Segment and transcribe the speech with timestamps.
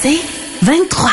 [0.00, 0.20] C'est
[0.62, 1.10] 23.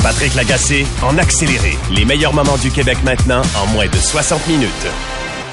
[0.00, 1.72] Patrick Lagacé en accéléré.
[1.92, 4.70] Les meilleurs moments du Québec maintenant en moins de 60 minutes.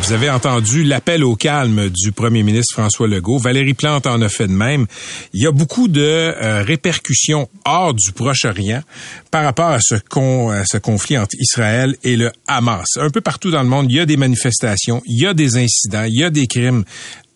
[0.02, 3.40] Vous avez entendu l'appel au calme du premier ministre François Legault.
[3.40, 4.86] Valérie Plante en a fait de même.
[5.34, 8.84] Il y a beaucoup de euh, répercussions hors du Proche-Orient
[9.32, 12.86] par rapport à ce, à ce conflit entre Israël et le Hamas.
[12.98, 15.58] Un peu partout dans le monde, il y a des manifestations, il y a des
[15.58, 16.84] incidents, il y a des crimes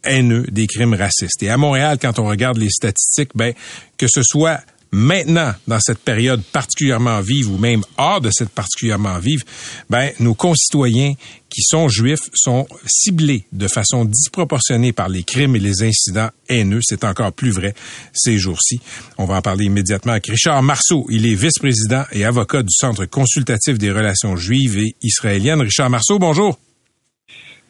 [0.04, 1.42] haineux, des crimes racistes.
[1.42, 3.54] Et à Montréal, quand on regarde les statistiques, ben,
[3.98, 9.20] que ce soit maintenant, dans cette période particulièrement vive ou même hors de cette particulièrement
[9.20, 9.44] vive,
[9.90, 11.14] ben, nos concitoyens
[11.50, 16.82] qui sont juifs sont ciblés de façon disproportionnée par les crimes et les incidents haineux.
[16.84, 17.74] C'est encore plus vrai
[18.14, 18.80] ces jours-ci.
[19.18, 21.06] On va en parler immédiatement avec Richard Marceau.
[21.10, 25.62] Il est vice-président et avocat du Centre consultatif des relations juives et israéliennes.
[25.62, 26.60] Richard Marceau, bonjour.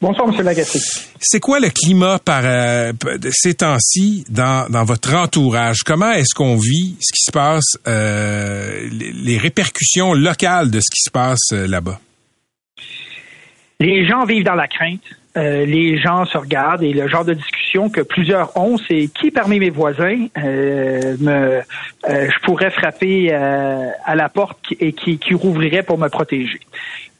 [0.00, 0.44] Bonsoir, M.
[0.44, 0.78] Lagacé.
[1.18, 2.92] C'est quoi le climat par euh,
[3.30, 5.78] ces temps-ci dans, dans votre entourage?
[5.84, 11.02] Comment est-ce qu'on vit ce qui se passe, euh, les, répercussions locales de ce qui
[11.02, 11.98] se passe euh, là-bas?
[13.80, 15.02] Les gens vivent dans la crainte.
[15.34, 19.58] les gens se regardent et le genre de discussion que plusieurs ont, c'est qui parmi
[19.60, 21.60] mes voisins me,
[22.08, 26.58] je pourrais frapper à la porte et qui, qui rouvrirait pour me protéger.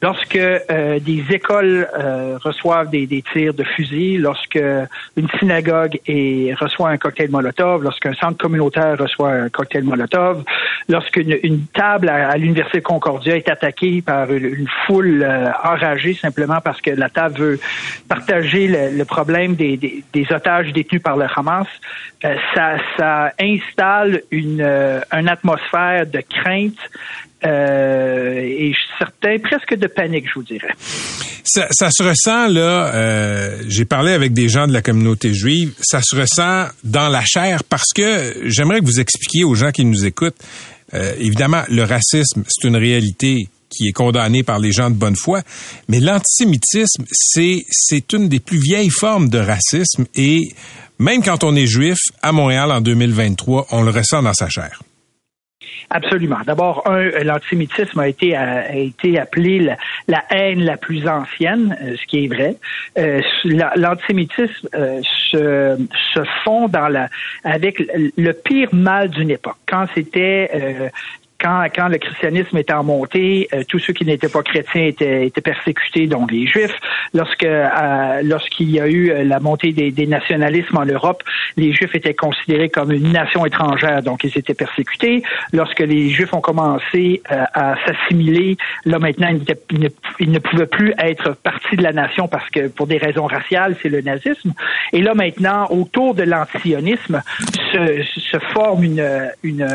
[0.01, 4.59] Lorsque euh, des écoles euh, reçoivent des, des, tirs de fusil, lorsque
[5.17, 10.45] une synagogue est, reçoit un cocktail Molotov, lorsqu'un centre communautaire reçoit un cocktail Molotov,
[10.87, 16.79] lorsqu'une une table à, l'université Concordia est attaquée par une, foule euh, enragée simplement parce
[16.79, 17.59] que la table veut
[18.07, 21.67] partager le, problème des, des, des, otages détenus par le Hamas,
[22.21, 26.79] ça, ça installe une, une atmosphère de crainte
[27.45, 30.73] euh, et certain presque de panique, je vous dirais.
[31.43, 32.93] Ça, ça se ressent là.
[32.93, 35.73] Euh, J'ai parlé avec des gens de la communauté juive.
[35.79, 39.85] Ça se ressent dans la chair parce que j'aimerais que vous expliquiez aux gens qui
[39.85, 40.37] nous écoutent.
[40.93, 45.15] Euh, évidemment, le racisme, c'est une réalité qui est condamnée par les gens de bonne
[45.15, 45.43] foi,
[45.87, 50.49] mais l'antisémitisme, c'est c'est une des plus vieilles formes de racisme et
[50.97, 54.81] même quand on est juif à Montréal en 2023, on le ressent dans sa chair.
[55.89, 56.37] Absolument.
[56.45, 59.75] D'abord, un, l'antisémitisme a été a, été appelé
[60.07, 62.55] la, haine la plus ancienne, euh, ce qui est vrai.
[62.97, 63.21] Euh,
[63.75, 65.77] l'antisémitisme euh, se,
[66.13, 67.09] se fond dans la
[67.43, 67.81] avec
[68.17, 69.57] le pire mal d'une époque.
[69.67, 70.89] Quand c'était euh,
[71.39, 75.25] quand, quand le christianisme était en montée, euh, tous ceux qui n'étaient pas chrétiens étaient,
[75.27, 76.75] étaient persécutés, donc les juifs.
[77.13, 81.23] Lorsque euh, lorsqu'il y a eu euh, la montée des, des, nationalismes en Europe,
[81.55, 85.23] les juifs étaient considérés comme une nation étrangère, donc ils étaient persécutés.
[85.53, 89.87] Lorsque les juifs ont commencé à s'assimiler, là maintenant ils, ne,
[90.19, 93.75] ils, ne, pouvaient plus être partie de la nation parce que pour des raisons raciales,
[93.81, 94.53] c'est le nazisme.
[94.93, 97.21] Et là maintenant, autour de l'antisionisme,
[97.71, 99.67] se, se forme une, une,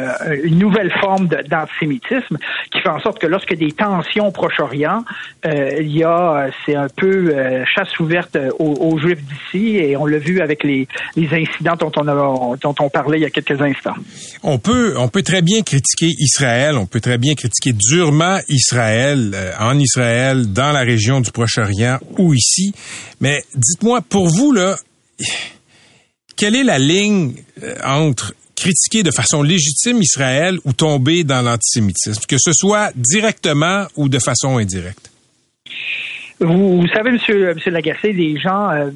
[0.43, 2.39] une nouvelle forme de d'antisémitisme
[2.73, 5.05] qui fait en sorte que lorsque des tensions au Proche-Orient,
[5.47, 10.07] euh, il y a, c'est un peu euh, chasse ouverte aux, Juifs d'ici et on
[10.07, 13.61] l'a vu avec les, incidents dont on, a, dont on parlait il y a quelques
[13.61, 13.95] instants.
[14.43, 19.33] On peut, on peut très bien critiquer Israël, on peut très bien critiquer durement Israël,
[19.35, 22.73] euh, en Israël, dans la région du Proche-Orient ou ici,
[23.21, 24.77] mais dites-moi, pour vous, là,
[26.37, 27.35] quelle est la ligne
[27.85, 34.09] entre critiquer de façon légitime Israël ou tomber dans l'antisémitisme, que ce soit directement ou
[34.09, 35.11] de façon indirecte?
[36.41, 38.91] Vous, savez, Monsieur, Monsieur Lagacé, les gens, euh,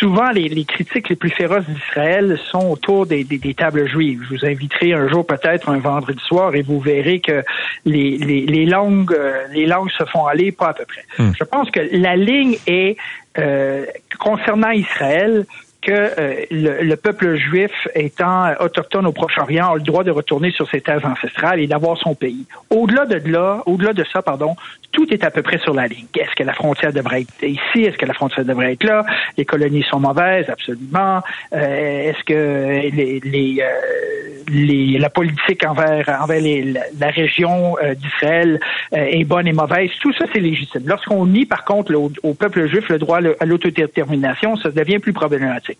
[0.00, 3.24] souvent les, critiques les plus féroces d'Israël sont autour des,
[3.56, 4.22] tables juives.
[4.28, 7.44] Je vous inviterai un jour, peut-être un vendredi soir, et vous verrez que
[7.84, 11.04] les, langues, euh, les langues se font aller pas à peu près.
[11.18, 11.32] Hmm.
[11.38, 12.96] Je pense que la ligne est
[13.38, 13.86] euh,
[14.18, 15.46] concernant Israël
[15.86, 20.68] que euh, le, peuple juif étant autochtone au Proche-Orient a le droit de retourner sur
[20.68, 22.44] ses terres ancestrales et d'avoir son pays.
[22.70, 24.56] Au-delà de là, au-delà de ça, pardon,
[24.90, 26.06] tout est à peu près sur la ligne.
[26.16, 27.84] Est-ce que la frontière devrait être ici?
[27.84, 29.04] Est-ce que la frontière devrait être là?
[29.36, 31.22] Les colonies sont mauvaises, absolument.
[31.52, 38.58] Euh, est-ce que les, les, euh, les, la politique envers envers les, la, région d'Israël
[38.92, 39.90] est bonne et mauvaise?
[40.00, 40.82] Tout ça, c'est légitime.
[40.86, 45.75] Lorsqu'on nie, par contre, au, peuple juif le droit à l'autodétermination, ça devient plus problématique.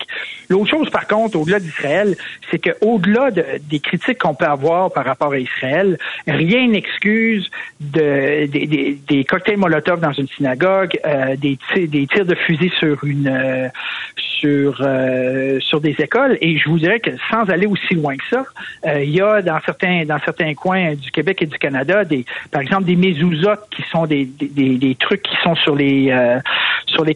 [0.49, 2.15] L'autre chose, par contre, au-delà d'Israël,
[2.49, 7.49] c'est qu'au-delà de, des critiques qu'on peut avoir par rapport à Israël, rien n'excuse
[7.79, 11.57] de, des, cocktails Molotov dans une synagogue, euh, des,
[12.07, 13.69] tirs de fusil euh,
[14.45, 16.37] euh, sur des écoles.
[16.41, 18.45] Et je vous dirais que sans aller aussi loin que ça,
[19.01, 22.03] il y a dans certains coins du Québec et du Canada
[22.51, 24.27] par exemple des mezuzot qui sont des,
[24.99, 26.11] trucs qui sont sur les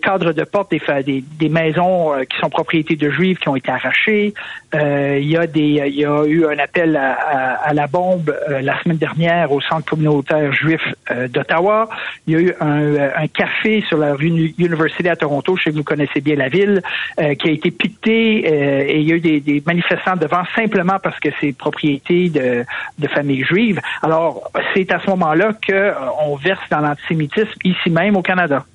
[0.01, 4.33] cadres de porte des, des, maisons qui sont propriétés de juifs qui ont été arrachées.
[4.73, 8.97] il y a des il y a eu un appel à, la bombe la semaine
[8.97, 10.81] dernière au centre communautaire juif
[11.29, 11.89] d'Ottawa.
[12.27, 15.75] Il y a eu un, café sur la rue University à Toronto, je sais que
[15.75, 16.81] vous connaissez bien la ville,
[17.19, 20.97] euh, qui a été piqué euh, et il y a eu des, manifestants devant simplement
[21.01, 22.63] parce que c'est propriété de,
[22.97, 23.79] de familles juives.
[24.01, 28.65] Alors, c'est à ce moment-là qu'on euh, verse dans l'antisémitisme ici même au Canada.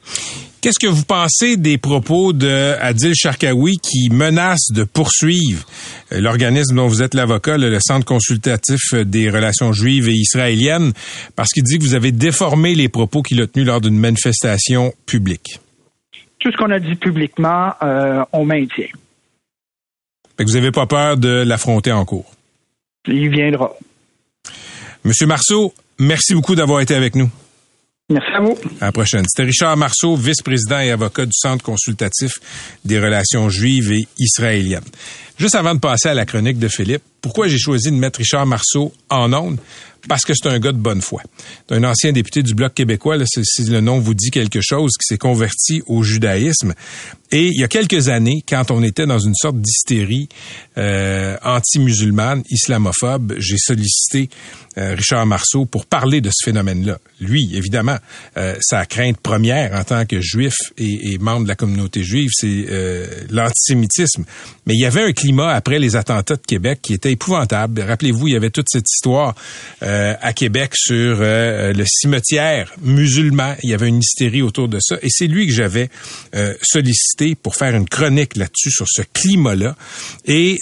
[0.67, 5.65] Qu'est-ce que vous pensez des propos de Adil Sharkawi qui menace de poursuivre
[6.11, 10.93] l'organisme dont vous êtes l'avocat, le Centre consultatif des relations juives et israéliennes,
[11.37, 14.93] parce qu'il dit que vous avez déformé les propos qu'il a tenus lors d'une manifestation
[15.07, 15.61] publique?
[16.41, 18.89] Tout ce qu'on a dit publiquement, euh, on maintient.
[20.41, 22.29] vous n'avez pas peur de l'affronter en cours?
[23.07, 23.73] Il viendra.
[25.05, 27.31] Monsieur Marceau, merci beaucoup d'avoir été avec nous.
[28.09, 28.57] Merci à vous.
[28.81, 29.25] À la prochaine.
[29.27, 32.35] C'était Richard Marceau, vice-président et avocat du Centre consultatif
[32.85, 34.85] des relations juives et israéliennes.
[35.37, 38.47] Juste avant de passer à la chronique de Philippe, pourquoi j'ai choisi de mettre Richard
[38.47, 39.59] Marceau en ondes?
[40.09, 41.23] Parce que c'est un gars de bonne foi.
[41.71, 45.07] Un ancien député du Bloc québécois, là, si le nom vous dit quelque chose, qui
[45.07, 46.75] s'est converti au judaïsme.
[47.33, 50.29] Et il y a quelques années, quand on était dans une sorte d'hystérie
[50.79, 54.31] euh, anti-musulmane, islamophobe, j'ai sollicité
[54.79, 56.99] euh, Richard Marceau pour parler de ce phénomène-là.
[57.21, 57.97] Lui, évidemment,
[58.37, 62.31] euh, sa crainte première en tant que juif et, et membre de la communauté juive,
[62.33, 64.25] c'est euh, l'antisémitisme.
[64.67, 67.81] Mais il y avait un climat après les attentats de Québec qui était épouvantable.
[67.81, 69.35] Rappelez-vous, il y avait toute cette histoire
[69.83, 73.55] euh, à Québec sur euh, le cimetière musulman.
[73.63, 74.97] Il y avait une hystérie autour de ça.
[75.03, 75.89] Et c'est lui que j'avais
[76.35, 79.77] euh, sollicité pour faire une chronique là-dessus, sur ce climat-là.
[80.25, 80.59] Et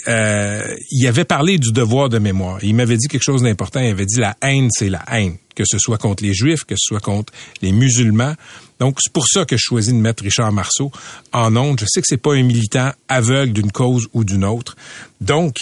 [0.91, 2.59] il avait parlé du devoir de mémoire.
[2.63, 3.79] Il m'avait dit quelque chose d'important.
[3.79, 6.75] Il avait dit la haine, c'est la haine que ce soit contre les Juifs, que
[6.75, 8.35] ce soit contre les musulmans.
[8.79, 10.91] Donc, c'est pour ça que je choisis de mettre Richard Marceau
[11.31, 11.79] en onde.
[11.79, 14.75] Je sais que c'est pas un militant aveugle d'une cause ou d'une autre.
[15.21, 15.55] Donc,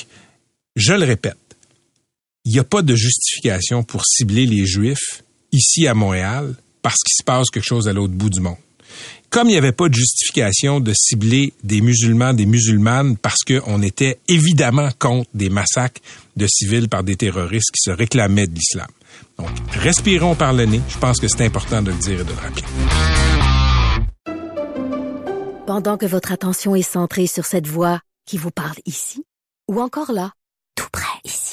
[0.75, 1.37] je le répète,
[2.45, 7.15] il n'y a pas de justification pour cibler les Juifs ici à Montréal parce qu'il
[7.17, 8.57] se passe quelque chose à l'autre bout du monde.
[9.29, 13.81] Comme il n'y avait pas de justification de cibler des musulmans, des musulmanes, parce qu'on
[13.81, 16.01] était évidemment contre des massacres
[16.35, 18.87] de civils par des terroristes qui se réclamaient de l'islam.
[19.39, 20.81] Donc, respirons par le nez.
[20.87, 22.63] Je pense que c'est important de le dire et de le rappeler.
[25.65, 29.23] Pendant que votre attention est centrée sur cette voix qui vous parle ici,
[29.67, 30.33] ou encore là,
[30.75, 31.52] tout près ici,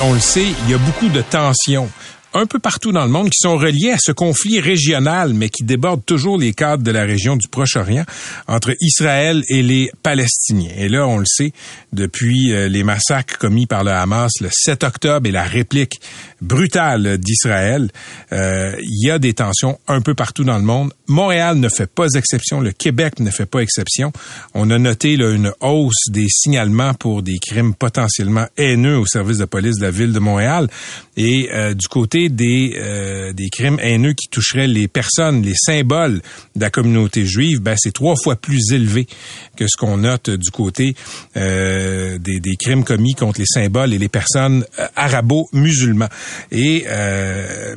[0.00, 1.88] On le sait, il y a beaucoup de tensions
[2.34, 5.62] un peu partout dans le monde qui sont reliés à ce conflit régional, mais qui
[5.62, 8.04] déborde toujours les cadres de la région du Proche-Orient
[8.48, 10.72] entre Israël et les Palestiniens.
[10.76, 11.52] Et là, on le sait,
[11.92, 16.00] depuis euh, les massacres commis par le Hamas le 7 octobre et la réplique
[16.44, 17.90] brutale d'Israël,
[18.32, 20.92] euh, il y a des tensions un peu partout dans le monde.
[21.08, 24.12] Montréal ne fait pas exception, le Québec ne fait pas exception.
[24.54, 29.38] On a noté là, une hausse des signalements pour des crimes potentiellement haineux au service
[29.38, 30.68] de police de la ville de Montréal.
[31.16, 36.20] Et euh, du côté des, euh, des crimes haineux qui toucheraient les personnes, les symboles
[36.56, 39.06] de la communauté juive, ben, c'est trois fois plus élevé
[39.56, 40.94] que ce qu'on note du côté
[41.36, 46.08] euh, des, des, crimes commis contre les symboles et les personnes euh, arabo-musulmans.
[46.50, 47.74] Et euh,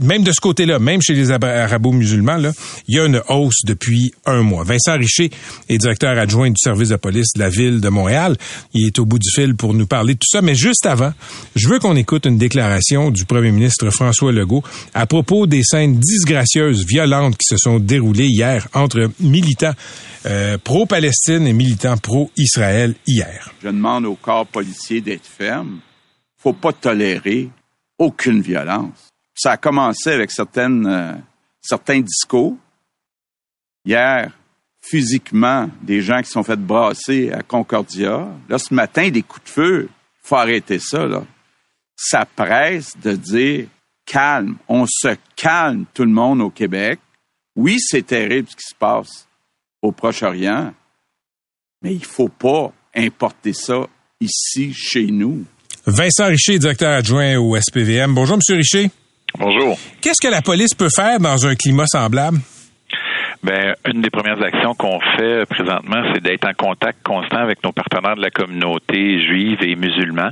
[0.00, 2.52] même de ce côté-là, même chez les arabo-musulmans, là,
[2.88, 4.64] il y a une hausse depuis un mois.
[4.64, 5.30] Vincent Richer
[5.68, 8.36] est directeur adjoint du service de police de la ville de Montréal.
[8.74, 10.42] Il est au bout du fil pour nous parler de tout ça.
[10.42, 11.12] Mais juste avant,
[11.56, 14.62] je veux qu'on écoute une déclaration du premier ministre François Legault
[14.94, 19.74] à propos des scènes disgracieuses, violentes qui se sont déroulées hier entre militants
[20.24, 23.52] euh, pro-Palestine et militants pro-Israël hier.
[23.62, 25.80] Je demande au corps policier d'être ferme.
[26.38, 27.50] Faut pas tolérer
[27.98, 29.10] aucune violence.
[29.34, 31.14] Ça a commencé avec certaines, euh,
[31.60, 32.56] certains discours.
[33.84, 34.30] Hier,
[34.80, 38.28] physiquement, des gens qui sont fait brasser à Concordia.
[38.48, 39.88] Là, ce matin, des coups de feu.
[40.22, 41.24] faut arrêter ça, là.
[41.96, 43.66] Ça presse de dire
[44.06, 44.56] calme.
[44.68, 47.00] On se calme, tout le monde au Québec.
[47.56, 49.28] Oui, c'est terrible ce qui se passe
[49.82, 50.72] au Proche-Orient,
[51.82, 53.86] mais il faut pas importer ça
[54.20, 55.44] ici, chez nous.
[55.84, 58.14] Vincent Richer, directeur adjoint au SPVM.
[58.14, 58.90] Bonjour, Monsieur Richer.
[59.38, 59.76] Bonjour.
[60.00, 62.38] Qu'est-ce que la police peut faire dans un climat semblable?
[63.42, 67.72] Ben, une des premières actions qu'on fait présentement, c'est d'être en contact constant avec nos
[67.72, 70.30] partenaires de la communauté juive et musulmans.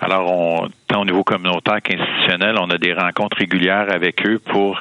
[0.00, 4.80] Alors, on, tant au niveau communautaire qu'institutionnel, on a des rencontres régulières avec eux pour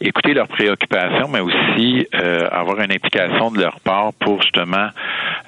[0.00, 4.88] écouter leurs préoccupations, mais aussi euh, avoir une implication de leur part pour justement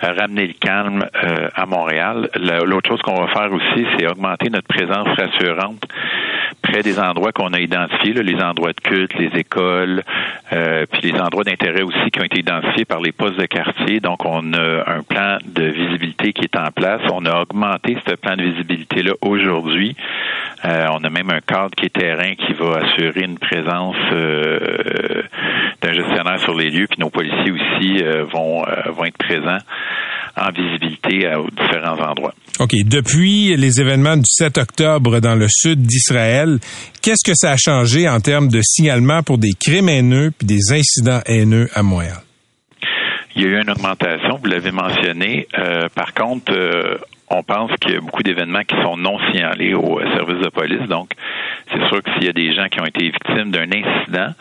[0.04, 2.30] euh, ramener le calme euh, à Montréal.
[2.36, 5.84] L'autre chose qu'on va faire aussi, c'est augmenter notre présence rassurante
[6.62, 10.02] près des endroits qu'on a identifiés, les endroits de culte, les écoles,
[10.50, 11.44] puis les endroits
[11.82, 14.00] aussi qui ont été identifiés par les postes de quartier.
[14.00, 17.00] Donc, on a un plan de visibilité qui est en place.
[17.12, 19.96] On a augmenté ce plan de visibilité-là aujourd'hui.
[20.64, 23.96] on a même un cadre qui est terrain qui va assurer une présence
[25.80, 28.02] d'un gestionnaire sur les lieux, puis nos policiers aussi
[28.32, 29.58] vont, vont être présents
[30.36, 32.34] en visibilité à différents endroits.
[32.60, 32.72] OK.
[32.84, 36.58] Depuis les événements du 7 octobre dans le sud d'Israël,
[37.02, 40.72] qu'est-ce que ça a changé en termes de signalement pour des crimes haineux puis des
[40.72, 42.18] incidents haineux à Montréal?
[43.34, 45.48] Il y a eu une augmentation, vous l'avez mentionné.
[45.58, 46.96] Euh, par contre, euh,
[47.34, 50.88] on pense qu'il y a beaucoup d'événements qui sont non signalés au service de police.
[50.88, 51.10] Donc,
[51.72, 54.32] c'est sûr que s'il y a des gens qui ont été victimes d'un incident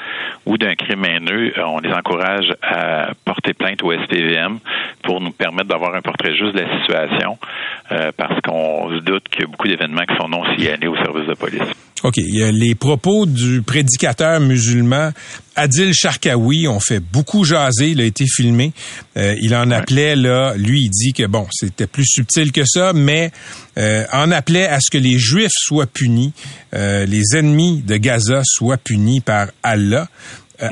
[0.46, 4.60] ou d'un crime haineux, on les encourage à porter plainte au SPVM
[5.04, 7.38] pour nous permettre d'avoir un portrait juste de la situation,
[7.92, 10.96] euh, parce qu'on se doute qu'il y a beaucoup d'événements qui sont non signalés au
[10.98, 11.93] service de police.
[12.04, 12.18] OK.
[12.18, 15.12] Il y a les propos du prédicateur musulman
[15.56, 17.92] Adil Sharkawi ont fait beaucoup jaser.
[17.92, 18.74] Il a été filmé.
[19.18, 22.92] Euh, il en appelait, là, lui, il dit que, bon, c'était plus subtil que ça,
[22.94, 23.32] mais
[23.78, 26.34] euh, en appelait à ce que les Juifs soient punis,
[26.74, 30.08] euh, les ennemis de Gaza soient punis par Allah.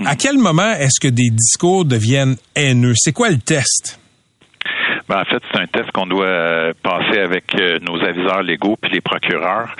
[0.05, 2.93] À quel moment est-ce que des discours deviennent haineux?
[2.95, 3.99] C'est quoi le test?
[5.11, 8.77] Ben, en fait, c'est un test qu'on doit euh, passer avec euh, nos aviseurs légaux
[8.81, 9.75] puis les procureurs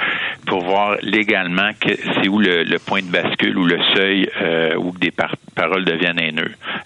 [0.46, 5.14] pour voir légalement c'est où le, point de bascule ou le seuil euh, où des
[5.56, 6.20] paroles deviennent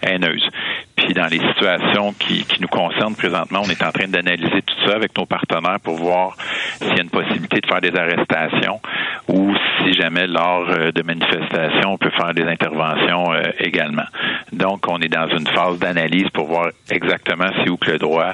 [0.00, 0.48] haineuses.
[0.96, 4.86] Puis dans les situations qui, qui nous concernent présentement, on est en train d'analyser tout
[4.86, 6.36] ça avec nos partenaires pour voir
[6.78, 8.80] s'il y a une possibilité de faire des arrestations
[9.28, 13.26] ou si jamais lors de manifestations, on peut faire des interventions
[13.58, 14.06] également.
[14.52, 18.32] Donc, on est dans une phase d'analyse pour voir exactement si où que le droit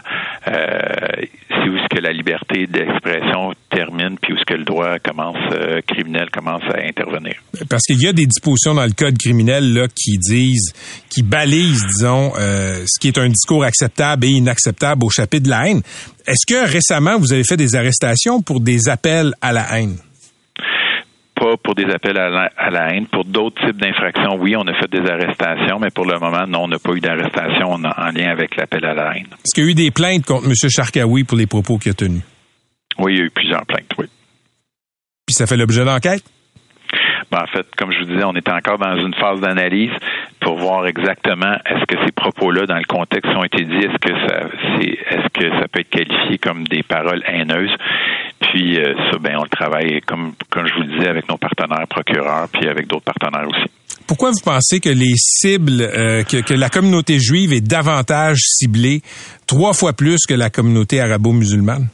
[0.48, 4.98] euh, c'est où ce que la liberté d'expression termine, puis où ce que le droit
[4.98, 7.34] commence euh, criminel commence à intervenir.
[7.68, 10.72] Parce qu'il y a des dispositions dans le code criminel là qui disent,
[11.08, 12.51] qui balisent, disons, euh,
[12.86, 15.82] ce qui est un discours acceptable et inacceptable au chapitre de la haine.
[16.26, 19.96] Est-ce que récemment vous avez fait des arrestations pour des appels à la haine?
[21.42, 22.28] pas pour des appels à
[22.70, 23.06] la, haine.
[23.06, 26.64] Pour d'autres types d'infractions, oui, on a fait des arrestations, mais pour le moment, non,
[26.64, 29.26] on n'a pas eu d'arrestation en, lien avec l'appel à la haine.
[29.44, 30.54] Est-ce qu'il y a eu des plaintes contre M.
[30.54, 32.22] Charkaoui pour les propos qu'il a tenus?
[32.98, 34.06] Oui, il y a eu plusieurs plaintes, oui.
[35.26, 36.22] Puis ça fait l'objet d'enquête?
[37.32, 39.90] Ben, en fait, comme je vous disais, on est encore dans une phase d'analyse
[40.38, 43.96] pour voir exactement est-ce que ces propos-là, dans le contexte, ont été dits, est-ce
[45.32, 47.74] que ça, peut être qualifié comme des paroles haineuses.
[48.38, 51.86] Puis euh, ça, ben, on le travaille comme, je vous le disais avec nos partenaires
[51.88, 53.70] procureurs, puis avec d'autres partenaires aussi.
[54.06, 59.00] Pourquoi vous pensez que les cibles, euh, que la communauté juive est davantage ciblée,
[59.46, 61.88] trois fois plus que la communauté arabo-musulmane?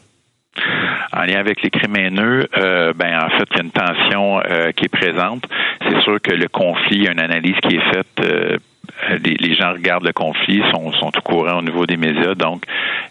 [1.19, 4.41] En lien avec les crimes haineux, euh, ben en fait, il y a une tension
[4.41, 5.45] euh, qui est présente.
[5.83, 8.21] C'est sûr que le conflit, il y a une analyse qui est faite.
[8.21, 8.57] Euh,
[9.23, 12.65] les, gens regardent le conflit, sont, sont au courant au niveau des médias, donc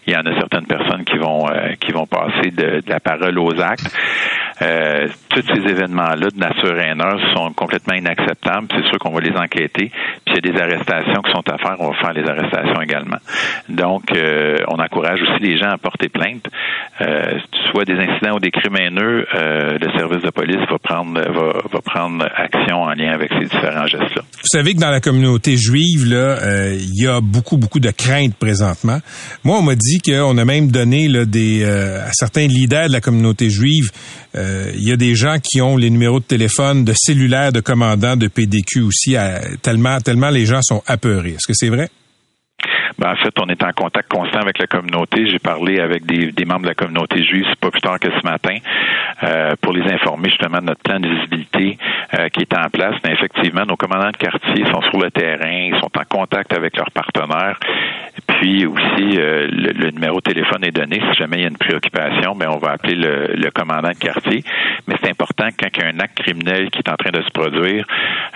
[0.06, 1.46] il y en a certaines personnes qui vont
[1.80, 3.96] qui vont passer de, la parole aux actes.
[5.30, 8.66] tous ces événements-là de nature haineuse sont complètement inacceptables.
[8.74, 9.90] C'est sûr qu'on va les enquêter.
[10.26, 12.82] Puis il y a des arrestations qui sont à faire, on va faire les arrestations
[12.82, 13.18] également.
[13.68, 14.12] Donc,
[14.68, 16.48] on encourage aussi les gens à porter plainte
[17.70, 21.80] soit des incidents ou des crimes haineux, euh, le service de police va prendre va,
[21.84, 24.22] prendre action en lien avec ces différents gestes-là.
[24.22, 27.90] Vous savez que dans la communauté juive, là, euh, il y a beaucoup beaucoup de
[27.90, 28.98] craintes présentement.
[29.44, 32.92] Moi, on m'a dit qu'on a même donné là, des euh, à certains leaders de
[32.92, 33.90] la communauté juive,
[34.34, 38.16] il y a des gens qui ont les numéros de téléphone de cellulaires de commandants
[38.16, 39.16] de PDQ aussi,
[39.62, 41.30] tellement tellement les gens sont apeurés.
[41.30, 41.88] Est-ce que c'est vrai?
[42.98, 45.26] Ben, en fait, on est en contact constant avec la communauté.
[45.28, 48.24] J'ai parlé avec des, des, membres de la communauté juive, pas plus tard que ce
[48.24, 48.56] matin,
[49.22, 51.78] euh, pour les informer justement de notre plan de visibilité
[52.14, 52.94] euh, qui est en place.
[53.04, 56.76] Mais effectivement, nos commandants de quartier sont sur le terrain, ils sont en contact avec
[56.76, 57.58] leurs partenaires.
[58.26, 61.00] Puis aussi, euh, le, numéro de téléphone est donné.
[61.10, 63.98] Si jamais il y a une préoccupation, ben on va appeler le, le commandant de
[63.98, 64.44] quartier.
[64.86, 67.22] Mais c'est important quand il y a un acte criminel qui est en train de
[67.22, 67.84] se produire,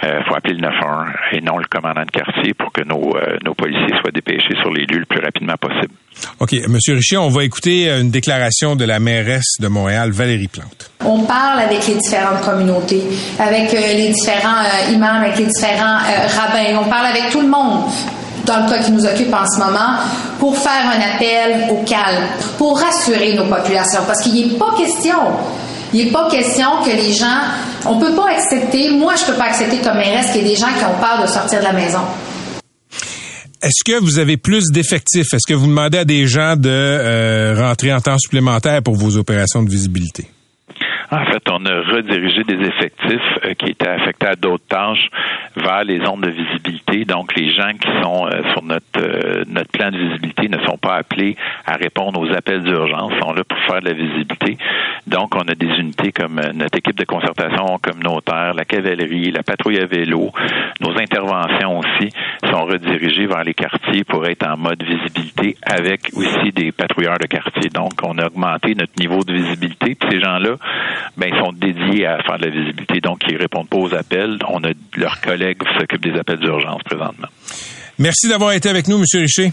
[0.02, 3.16] il euh, faut appeler le 911 et non le commandant de quartier pour que nos,
[3.16, 5.94] euh, nos policiers soient dépêchés sur les lieux le plus rapidement possible.
[6.40, 6.52] OK.
[6.68, 10.90] Monsieur Richer, on va écouter une déclaration de la mairesse de Montréal, Valérie Plante.
[11.04, 13.02] On parle avec les différentes communautés,
[13.38, 16.80] avec les différents imams, avec les différents rabbins.
[16.84, 17.90] On parle avec tout le monde
[18.44, 19.98] dans le cas qui nous occupe en ce moment,
[20.38, 22.24] pour faire un appel au calme,
[22.58, 25.16] pour rassurer nos populations, parce qu'il n'est pas question,
[25.92, 27.38] il n'est pas question que les gens,
[27.86, 30.56] on peut pas accepter, moi je peux pas accepter comme mairesse qu'il y ait des
[30.56, 32.00] gens qui ont peur de sortir de la maison.
[33.62, 35.32] Est-ce que vous avez plus d'effectifs?
[35.32, 39.16] Est-ce que vous demandez à des gens de euh, rentrer en temps supplémentaire pour vos
[39.16, 40.26] opérations de visibilité?
[41.12, 45.10] En fait, on a redirigé des effectifs euh, qui étaient affectés à d'autres tâches
[45.56, 47.04] vers les zones de visibilité.
[47.04, 50.78] Donc, les gens qui sont euh, sur notre euh, notre plan de visibilité ne sont
[50.78, 54.56] pas appelés à répondre aux appels d'urgence, sont là pour faire de la visibilité.
[55.06, 59.80] Donc, on a des unités comme notre équipe de concertation communautaire, la cavalerie, la patrouille
[59.80, 60.30] à vélo.
[60.80, 62.08] Nos interventions aussi
[62.50, 67.26] sont redirigées vers les quartiers pour être en mode visibilité avec aussi des patrouilleurs de
[67.26, 67.68] quartier.
[67.68, 69.94] Donc, on a augmenté notre niveau de visibilité.
[69.94, 70.56] Puis ces gens-là,
[71.16, 74.38] ben, ils sont dédiés à faire de la visibilité, donc ils répondent pas aux appels.
[74.48, 77.28] On a leurs collègues qui s'occupent des appels d'urgence présentement.
[77.98, 79.04] Merci d'avoir été avec nous, M.
[79.14, 79.52] Richer.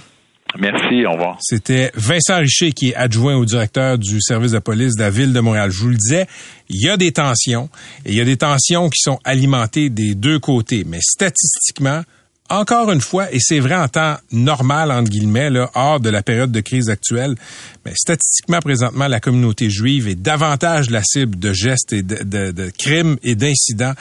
[0.57, 1.37] Merci, au revoir.
[1.41, 5.31] C'était Vincent Richer qui est adjoint au directeur du service de police de la ville
[5.31, 5.69] de Montréal.
[5.69, 6.25] Je vous le disais,
[6.69, 7.69] il y a des tensions
[8.05, 12.01] et il y a des tensions qui sont alimentées des deux côtés, mais statistiquement,
[12.49, 16.23] encore une fois, et c'est vrai en temps normal, entre guillemets, là, hors de la
[16.23, 17.35] période de crise actuelle,
[17.85, 23.17] mais statistiquement, présentement, la communauté juive est davantage la cible de gestes et de, crimes
[23.23, 23.93] et d'incidents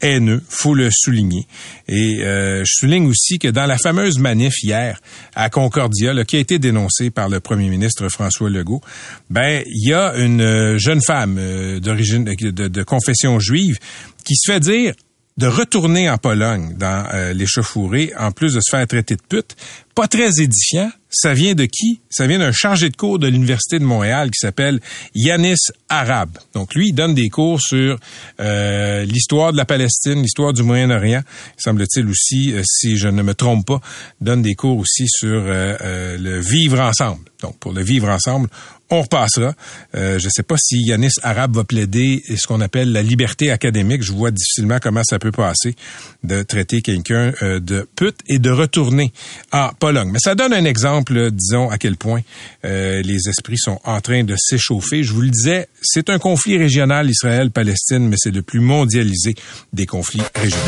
[0.00, 1.46] haineux, faut le souligner.
[1.88, 5.00] Et euh, je souligne aussi que dans la fameuse manif hier
[5.34, 8.82] à Concordia, là, qui a été dénoncée par le premier ministre François Legault,
[9.30, 13.78] ben il y a une jeune femme euh, d'origine de confession juive
[14.24, 14.94] qui se fait dire
[15.36, 19.54] de retourner en Pologne dans euh, l'échauffourée, en plus de se faire traiter de pute,
[19.94, 20.90] pas très édifiant.
[21.10, 22.00] Ça vient de qui?
[22.10, 24.80] Ça vient d'un chargé de cours de l'Université de Montréal qui s'appelle
[25.14, 25.56] Yanis
[25.88, 26.30] Arab.
[26.54, 27.98] Donc lui, il donne des cours sur
[28.40, 31.22] euh, l'histoire de la Palestine, l'histoire du Moyen-Orient.
[31.56, 33.80] Semble-t-il aussi, euh, si je ne me trompe pas,
[34.20, 37.20] donne des cours aussi sur le vivre ensemble.
[37.46, 38.48] Donc pour le vivre ensemble,
[38.90, 39.54] on repassera.
[39.94, 43.52] Euh, je ne sais pas si Yanis Arabe va plaider ce qu'on appelle la liberté
[43.52, 44.02] académique.
[44.02, 45.76] Je vois difficilement comment ça peut passer
[46.24, 49.12] de traiter quelqu'un euh, de pute et de retourner
[49.52, 50.10] en Pologne.
[50.12, 52.22] Mais ça donne un exemple, disons, à quel point
[52.64, 55.04] euh, les esprits sont en train de s'échauffer.
[55.04, 59.36] Je vous le disais, c'est un conflit régional Israël-Palestine, mais c'est le plus mondialisé
[59.72, 60.64] des conflits régionaux.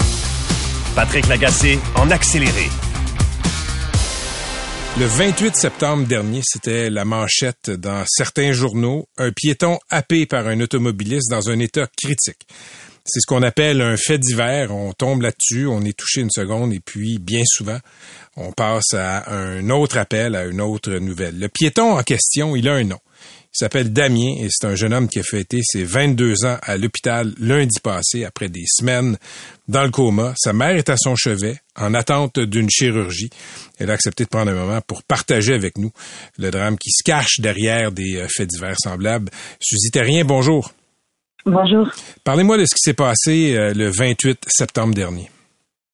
[0.95, 2.69] Patrick Lagacé en accéléré.
[5.01, 10.61] Le 28 septembre dernier, c'était la manchette dans certains journaux, un piéton happé par un
[10.61, 12.49] automobiliste dans un état critique.
[13.05, 14.75] C'est ce qu'on appelle un fait divers.
[14.75, 17.79] On tombe là-dessus, on est touché une seconde et puis, bien souvent,
[18.37, 21.39] on passe à un autre appel, à une autre nouvelle.
[21.39, 22.99] Le piéton en question, il a un nom.
[23.55, 26.77] Il s'appelle Damien et c'est un jeune homme qui a fêté ses 22 ans à
[26.77, 29.17] l'hôpital lundi passé après des semaines
[29.69, 30.35] dans le coma.
[30.37, 33.31] Sa mère est à son chevet en attente d'une chirurgie.
[33.79, 35.91] Elle a accepté de prendre un moment pour partager avec nous
[36.39, 39.29] le drame qui se cache derrière des euh, faits divers semblables.
[39.61, 40.73] Suzy Terrien, bonjour.
[41.47, 41.89] Bonjour.
[42.25, 45.31] Parlez-moi de ce qui s'est passé euh, le 28 septembre dernier.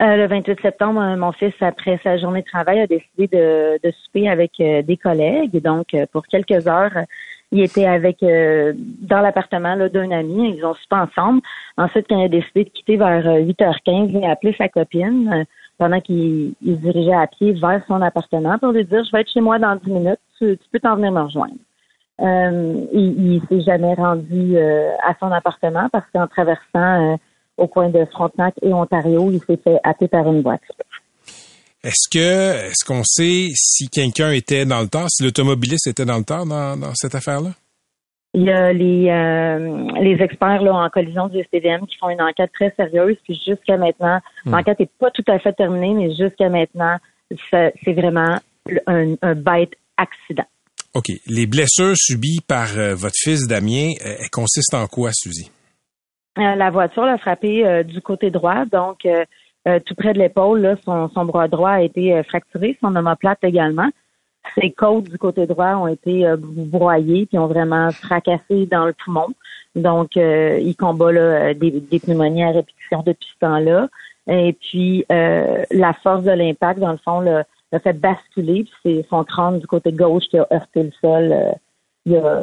[0.03, 3.93] Euh, le 28 septembre, mon fils, après sa journée de travail, a décidé de, de
[4.05, 5.63] souper avec des collègues.
[5.63, 7.05] Donc, pour quelques heures,
[7.53, 10.57] il était avec dans l'appartement d'un ami.
[10.57, 11.43] Ils ont soupé ensemble.
[11.77, 15.47] Ensuite, quand il a décidé de quitter vers 8h15, il a appelé sa copine
[15.79, 19.31] pendant qu'il se dirigeait à pied vers son appartement pour lui dire Je vais être
[19.31, 21.55] chez moi dans 10 minutes, tu, peux t'en venir me rejoindre.
[22.21, 27.19] Euh, il, il s'est jamais rendu à son appartement parce qu'en traversant
[27.57, 30.75] au coin de Frontenac et Ontario, il s'est fait happer par une voiture.
[31.83, 36.17] Est-ce que est-ce qu'on sait si quelqu'un était dans le temps, si l'automobiliste était dans
[36.17, 37.51] le temps dans, cette affaire-là?
[38.35, 42.21] Il y a les, euh, les experts là, en collision du STVM qui font une
[42.21, 43.17] enquête très sérieuse.
[43.25, 44.51] Puis jusqu'à maintenant, hmm.
[44.51, 46.97] l'enquête n'est pas tout à fait terminée, mais jusqu'à maintenant,
[47.51, 48.39] c'est vraiment
[48.87, 50.45] un, bête accident.
[50.95, 51.11] OK.
[51.27, 55.51] Les blessures subies par euh, votre fils Damien, euh, elles consistent en quoi, Suzy?
[56.37, 59.07] la voiture l'a frappé du côté droit, donc
[59.67, 60.61] euh, tout près de l'épaule.
[60.61, 63.89] Là, son, son bras droit a été euh, fracturé, son omoplate également.
[64.61, 68.93] Ses côtes du côté droit ont été euh, broyées puis ont vraiment fracassé dans le
[68.93, 69.27] poumon.
[69.75, 73.89] Donc, euh, il combat là, des, des pneumonies à répétition depuis ce temps-là.
[74.29, 78.65] Et puis, euh, la force de l'impact, dans le fond, l'a l'a fait basculer.
[78.65, 81.33] Puis c'est son crâne du côté gauche qui a heurté le sol.
[81.33, 81.51] euh,
[82.07, 82.43] il, a-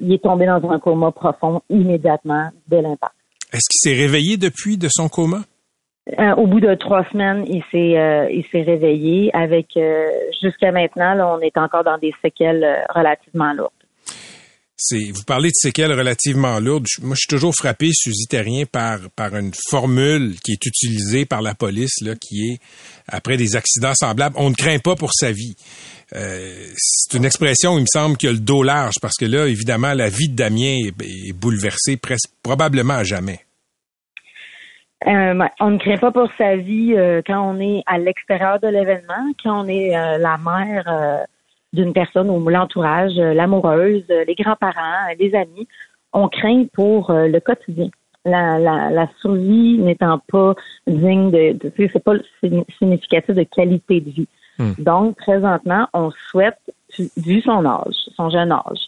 [0.00, 3.12] il est tombé dans un coma profond immédiatement dès l'impact.
[3.52, 5.40] Est-ce qu'il s'est réveillé depuis de son coma?
[6.08, 9.30] Euh, au bout de trois semaines, il s'est euh, il s'est réveillé.
[9.34, 10.08] Avec euh,
[10.42, 13.70] jusqu'à maintenant, là, on est encore dans des séquelles relativement lourdes.
[14.76, 16.86] C'est, vous parlez de séquelles relativement lourdes.
[17.02, 18.26] Moi, je suis toujours frappé, Suzy
[18.66, 22.58] par, par une formule qui est utilisée par la police, là, qui est,
[23.06, 25.54] après des accidents semblables, on ne craint pas pour sa vie.
[26.10, 29.94] C'est une expression, il me semble, qui a le dos large, parce que là, évidemment,
[29.94, 33.38] la vie de Damien est, est bouleversée presque, probablement à jamais.
[35.06, 38.60] Euh, ouais, on ne craint pas pour sa vie euh, quand on est à l'extérieur
[38.60, 41.18] de l'événement, quand on est euh, la mère euh,
[41.72, 45.66] d'une personne ou l'entourage, l'amoureuse, euh, les grands-parents, les amis.
[46.12, 47.88] On craint pour euh, le quotidien.
[48.24, 50.54] La, la, la survie n'étant pas
[50.86, 54.28] digne de, de c'est pas signi- significatif de qualité de vie.
[54.78, 56.60] Donc, présentement, on souhaite,
[57.16, 58.78] vu son âge, son jeune âge,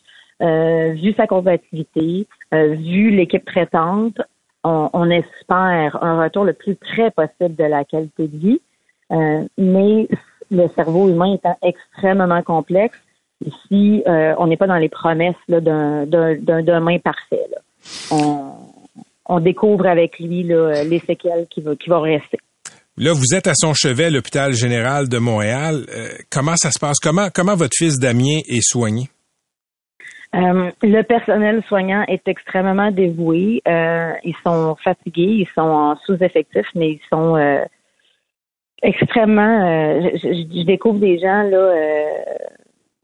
[0.41, 4.21] euh, vu sa combativité, euh, vu l'équipe traitante,
[4.65, 8.61] on, on espère un retour le plus près possible de la qualité de vie.
[9.13, 10.09] Euh, mais
[10.51, 12.99] le cerveau humain étant extrêmement complexe,
[13.45, 17.47] ici, euh, on n'est pas dans les promesses d'un, d'un, d'un demain parfait.
[17.53, 17.61] là.
[18.11, 18.53] On,
[19.27, 22.39] on découvre avec lui là, les séquelles qui, qui vont rester.
[22.97, 25.85] Là, vous êtes à son chevet l'hôpital général de Montréal.
[25.89, 27.01] Euh, comment ça se passe?
[27.01, 29.09] Comment, comment votre fils Damien est soigné?
[30.35, 33.63] Euh, le personnel soignant est extrêmement dévoué.
[33.69, 37.65] Euh, ils sont fatigués, ils sont en sous-effectif, mais ils sont euh,
[38.83, 39.67] extrêmement.
[39.67, 42.05] euh, je, je- je découvre des gens là, euh,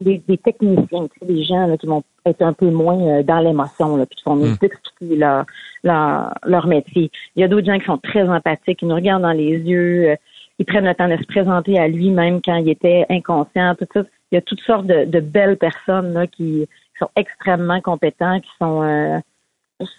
[0.01, 3.39] des, des techniciens, tu sais, des gens là, qui vont être un peu moins dans
[3.39, 5.45] l'émotion, là, puis qui vont nous expliquer leur,
[5.83, 7.09] leur leur métier.
[7.35, 10.09] Il y a d'autres gens qui sont très empathiques, ils nous regardent dans les yeux,
[10.09, 10.15] euh,
[10.59, 13.87] ils prennent le temps de se présenter à lui même quand il était inconscient, tout
[13.93, 14.01] ça.
[14.31, 16.67] Il y a toutes sortes de, de belles personnes là, qui
[17.01, 19.19] sont extrêmement compétents, qui sont euh,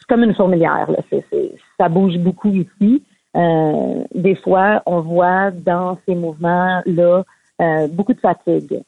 [0.09, 0.89] comme une fourmilière.
[1.79, 3.03] Ça bouge beaucoup ici.
[3.37, 7.25] Euh, des fois, on voit dans ces mouvements-là
[7.61, 8.83] euh, beaucoup de fatigue.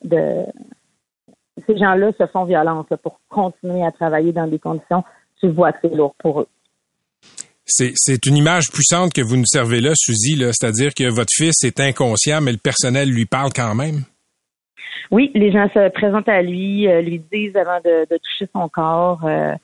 [1.66, 5.04] Ces gens-là se font violence pour continuer à travailler dans des conditions.
[5.40, 6.48] Tu vois que c'est lourd pour eux.
[7.66, 10.36] C'est, une image puissante que vous nous servez là, Suzy.
[10.52, 14.04] C'est-à-dire que votre fils est inconscient, mais le personnel lui parle quand même?
[15.10, 18.68] Oui, les gens se présentent à lui, euh, lui disent avant de, de toucher son
[18.68, 19.20] corps.
[19.24, 19.54] euh,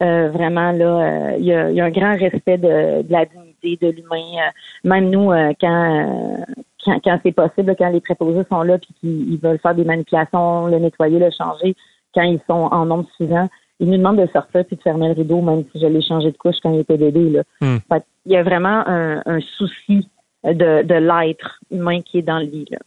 [0.00, 3.78] euh, vraiment, là, euh, il y, y a un grand respect de, de la dignité
[3.84, 4.22] de l'humain.
[4.36, 4.50] Euh,
[4.84, 6.44] même nous, euh, quand, euh,
[6.84, 9.84] quand, quand c'est possible, quand les préposés sont là puis qu'ils ils veulent faire des
[9.84, 11.74] manipulations, le nettoyer, le changer,
[12.14, 13.48] quand ils sont en nombre suffisant,
[13.80, 16.30] ils nous demandent de sortir puis de fermer le rideau, même si je l'ai changé
[16.30, 17.30] de couche quand il était bébé.
[17.30, 17.42] Là.
[17.60, 17.78] Hmm.
[17.92, 20.08] Fait il y a vraiment un, un souci
[20.44, 22.66] de, de l'être humain qui est dans le lit.
[22.70, 22.78] Là.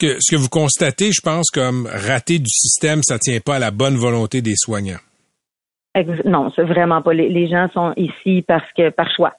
[0.00, 3.70] Ce que, vous constatez, je pense, comme raté du système, ça tient pas à la
[3.70, 4.98] bonne volonté des soignants.
[6.24, 7.12] Non, c'est vraiment pas.
[7.12, 9.34] Les, gens sont ici parce que par choix.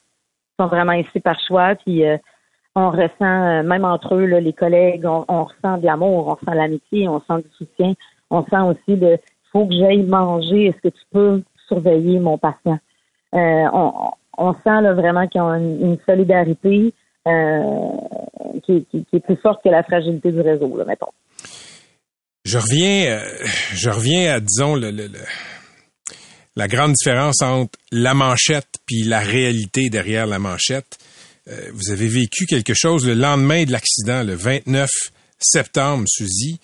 [0.58, 1.76] Ils sont vraiment ici par choix.
[1.76, 2.18] Puis euh,
[2.76, 7.10] on ressent, euh, même entre eux, les collègues, on, ressent de l'amour, on ressent l'amitié,
[7.10, 7.94] on sent du soutien.
[8.30, 9.18] On sent aussi de
[9.52, 10.68] faut que j'aille manger.
[10.68, 12.80] Est-ce que tu peux surveiller mon patient?
[13.34, 13.66] Euh,
[14.38, 16.94] on, sent vraiment qu'ils ont une solidarité
[17.28, 21.12] euh, qui, qui- qui est plus forte que la fragilité du réseau, là, mettons.
[22.46, 25.20] Je reviens, euh, je reviens à, disons, le, le- le-
[26.56, 30.98] la grande différence entre la manchette puis la réalité derrière la manchette.
[31.48, 34.90] Euh, vous avez vécu quelque chose le lendemain de l'accident, le 29
[35.40, 36.60] septembre, Suzy.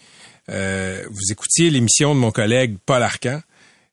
[0.50, 3.42] Euh, vous écoutiez l'émission de mon collègue Paul Arcan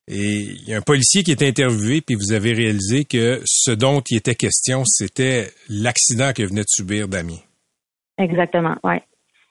[0.08, 3.70] et il y a un policier qui est interviewé puis vous avez réalisé que ce
[3.70, 7.36] dont il était question, c'était l'accident que venait de subir Damien.
[8.16, 9.02] Exactement, ouais.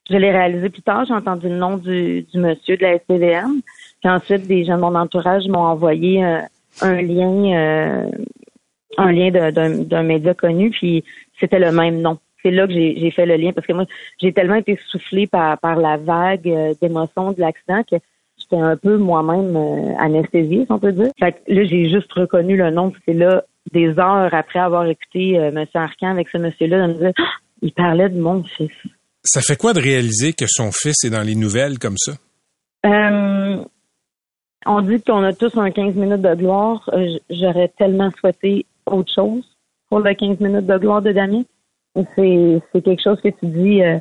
[0.09, 3.61] Je l'ai réalisé plus tard, j'ai entendu le nom du, du monsieur de la SPVM.
[4.01, 6.39] Puis ensuite, des gens de mon entourage m'ont envoyé euh,
[6.81, 8.09] un lien euh,
[8.97, 11.03] un lien d'un média connu, puis
[11.39, 12.17] c'était le même nom.
[12.41, 13.85] C'est là que j'ai fait le lien parce que moi,
[14.19, 17.97] j'ai tellement été soufflée par, par la vague euh, d'émotions de l'accident que
[18.49, 21.11] j'étais un peu moi-même euh, anesthésiée, si on peut dire.
[21.19, 25.37] Fait que là, j'ai juste reconnu le nom, c'est là, des heures après avoir écouté
[25.39, 25.65] euh, M.
[25.73, 27.23] Arcan avec ce monsieur-là, de me dire Ah!
[27.61, 28.69] il parlait de mon fils.
[29.23, 32.13] Ça fait quoi de réaliser que son fils est dans les nouvelles comme ça?
[32.85, 33.57] Euh,
[34.65, 36.89] on dit qu'on a tous un 15 minutes de gloire.
[37.29, 39.43] J'aurais tellement souhaité autre chose
[39.89, 41.43] pour le 15 minutes de gloire de Damien.
[42.15, 43.81] c'est c'est quelque chose que tu dis.
[43.81, 43.97] euh,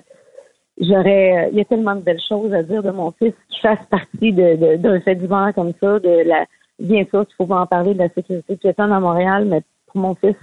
[0.79, 3.85] J'aurais, il y a tellement de belles choses à dire de mon fils qui fasse
[3.91, 5.99] partie de d'un fait divers comme ça.
[6.01, 6.45] De la,
[6.79, 10.15] bien sûr, il faut en parler de la sécurité piétonne à Montréal, mais pour mon
[10.15, 10.37] fils,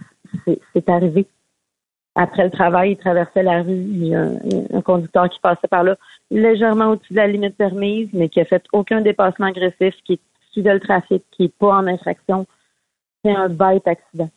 [0.74, 1.28] c'est arrivé.
[2.15, 4.38] Après le travail, il traversait la rue, il y a un,
[4.72, 5.98] un conducteur qui passait par là
[6.30, 10.19] légèrement au-dessus de la limite permise, mais qui a fait aucun dépassement agressif, qui
[10.52, 12.46] suivait le trafic, qui est pas en infraction.
[13.24, 14.30] C'est un bête accident.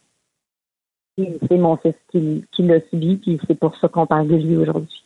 [1.16, 4.56] C'est mon fils qui, qui l'a subi, puis c'est pour ça qu'on parle de lui
[4.56, 5.05] aujourd'hui.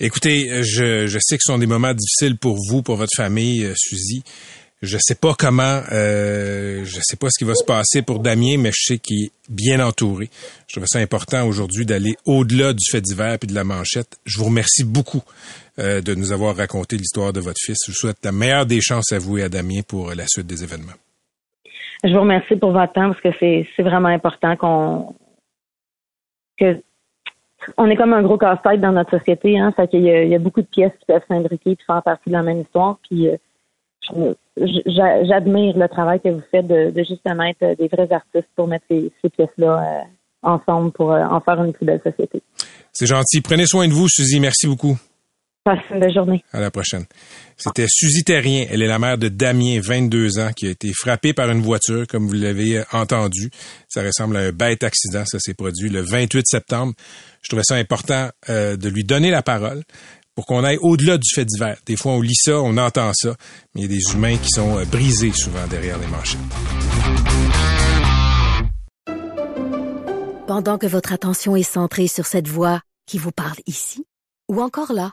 [0.00, 3.64] Écoutez, je, je sais que ce sont des moments difficiles pour vous, pour votre famille,
[3.64, 4.22] euh, Suzy.
[4.80, 8.58] Je sais pas comment, euh, je sais pas ce qui va se passer pour Damien,
[8.58, 10.30] mais je sais qu'il est bien entouré.
[10.68, 14.20] Je trouve ça important aujourd'hui d'aller au-delà du fait divers puis de la manchette.
[14.24, 15.22] Je vous remercie beaucoup
[15.80, 17.78] euh, de nous avoir raconté l'histoire de votre fils.
[17.84, 20.46] Je vous souhaite la meilleure des chances à vous et à Damien pour la suite
[20.46, 20.92] des événements.
[22.04, 25.16] Je vous remercie pour votre temps parce que c'est vraiment important qu'on
[26.56, 26.80] que
[27.76, 29.72] on est comme un gros casse-tête dans notre société, hein.
[29.72, 32.42] Fait qu'il y a, beaucoup de pièces qui peuvent s'imbriquer et faire partie de la
[32.42, 32.98] même histoire.
[33.08, 38.66] Puis euh, j'admire le travail que vous faites de, justement être des vrais artistes pour
[38.66, 40.02] mettre ces, ces pièces-là euh,
[40.42, 42.42] ensemble pour euh, en faire une plus belle société.
[42.92, 43.40] C'est gentil.
[43.40, 44.40] Prenez soin de vous, Suzy.
[44.40, 44.96] Merci beaucoup.
[45.68, 46.42] Passez une belle journée.
[46.54, 47.04] À la prochaine.
[47.58, 48.64] C'était Suzy Terrien.
[48.70, 52.06] Elle est la mère de Damien, 22 ans, qui a été frappé par une voiture,
[52.06, 53.50] comme vous l'avez entendu.
[53.86, 55.24] Ça ressemble à un bête accident.
[55.26, 56.94] Ça s'est produit le 28 septembre.
[57.42, 59.82] Je trouvais ça important euh, de lui donner la parole
[60.34, 61.76] pour qu'on aille au-delà du fait divers.
[61.84, 63.36] Des fois, on lit ça, on entend ça,
[63.74, 66.40] mais il y a des humains qui sont euh, brisés souvent derrière les manchettes.
[70.46, 74.06] Pendant que votre attention est centrée sur cette voix qui vous parle ici,
[74.48, 75.12] ou encore là,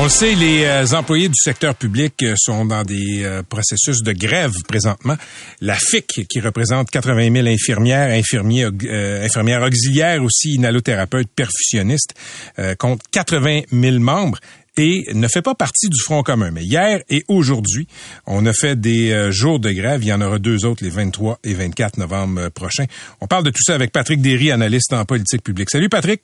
[0.00, 4.00] On le sait, les euh, employés du secteur public euh, sont dans des euh, processus
[4.04, 5.16] de grève présentement.
[5.60, 12.14] La FIC, qui représente 80 000 infirmières, infirmiers, euh, infirmières auxiliaires aussi, inhalothérapeutes, perfusionnistes,
[12.60, 14.38] euh, compte 80 000 membres
[14.76, 16.52] et ne fait pas partie du Front commun.
[16.52, 17.88] Mais hier et aujourd'hui,
[18.24, 20.04] on a fait des jours de grève.
[20.04, 22.86] Il y en aura deux autres les 23 et 24 novembre prochains.
[23.20, 25.70] On parle de tout ça avec Patrick Derry, analyste en politique publique.
[25.70, 26.22] Salut Patrick.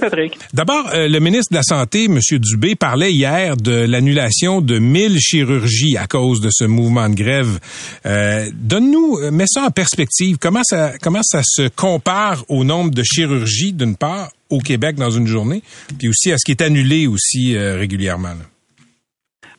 [0.00, 0.38] Patrick.
[0.52, 2.18] D'abord, euh, le ministre de la Santé, M.
[2.38, 7.58] Dubé, parlait hier de l'annulation de 1000 chirurgies à cause de ce mouvement de grève.
[8.06, 10.38] Euh, Donne-nous, euh, mets ça en perspective.
[10.40, 15.10] Comment ça, comment ça se compare au nombre de chirurgies, d'une part, au Québec dans
[15.10, 15.62] une journée,
[15.98, 18.28] puis aussi à ce qui est annulé aussi euh, régulièrement?
[18.28, 18.44] là?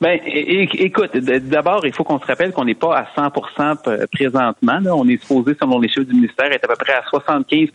[0.01, 3.29] Ben, écoute, d'abord, il faut qu'on se rappelle qu'on n'est pas à 100
[3.77, 4.79] p- présentement.
[4.81, 4.93] là.
[4.93, 7.69] On est supposé, selon les chiffres du ministère, être à peu près à 75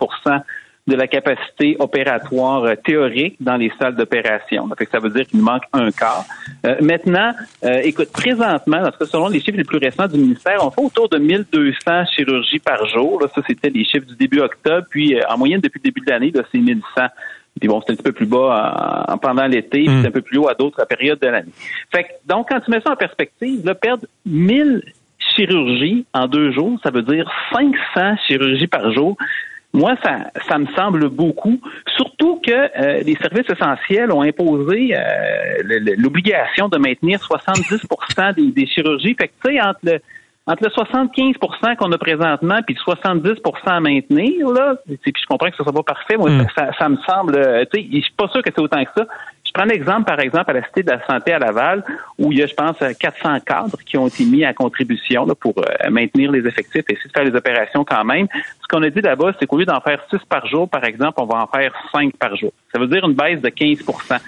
[0.87, 4.69] de la capacité opératoire euh, théorique dans les salles d'opération.
[4.69, 6.25] Ça que veut dire qu'il nous manque un quart.
[6.67, 7.33] Euh, maintenant,
[7.65, 10.71] euh, écoute, présentement, en tout cas, selon les chiffres les plus récents du ministère, on
[10.71, 13.21] fait autour de 1200 chirurgies par jour.
[13.21, 14.87] Là, ça, c'était les chiffres du début octobre.
[14.91, 16.83] Puis, euh, en moyenne, depuis le début de l'année, là, c'est 1100.
[17.59, 20.13] Puis bon, c'est un petit peu plus bas en- en- pendant l'été, puis c'est un
[20.13, 21.51] peu plus haut à d'autres périodes de l'année.
[21.93, 24.83] Fait que, donc, quand tu mets ça en perspective, là, perdre 1000
[25.37, 29.17] chirurgies en deux jours, ça veut dire 500 chirurgies par jour.
[29.73, 31.61] Moi, ça, ça me semble beaucoup,
[31.97, 35.01] surtout que euh, les services essentiels ont imposé euh,
[35.97, 37.87] l'obligation de maintenir 70
[38.37, 39.15] des, des chirurgies.
[39.15, 40.01] Fait que, tu sais, entre le,
[40.47, 45.51] entre le 75% qu'on a présentement puis le 70% à maintenir, là, puis je comprends
[45.51, 46.47] que ce soit pas parfait, moi, Mm.
[46.57, 48.91] ça, ça me semble, euh, tu sais, je suis pas sûr que c'est autant que
[48.97, 49.07] ça.
[49.51, 51.83] Je prends l'exemple, par exemple, à la Cité de la Santé à Laval,
[52.19, 55.27] où il y a, je pense, euh, 400 cadres qui ont été mis à contribution
[55.27, 58.29] là, pour euh, maintenir les effectifs et essayer de faire les opérations quand même.
[58.63, 61.15] Ce qu'on a dit là-bas, c'est qu'au lieu d'en faire 6 par jour, par exemple,
[61.17, 62.53] on va en faire 5 par jour.
[62.73, 64.21] Ça veut dire une baisse de 15%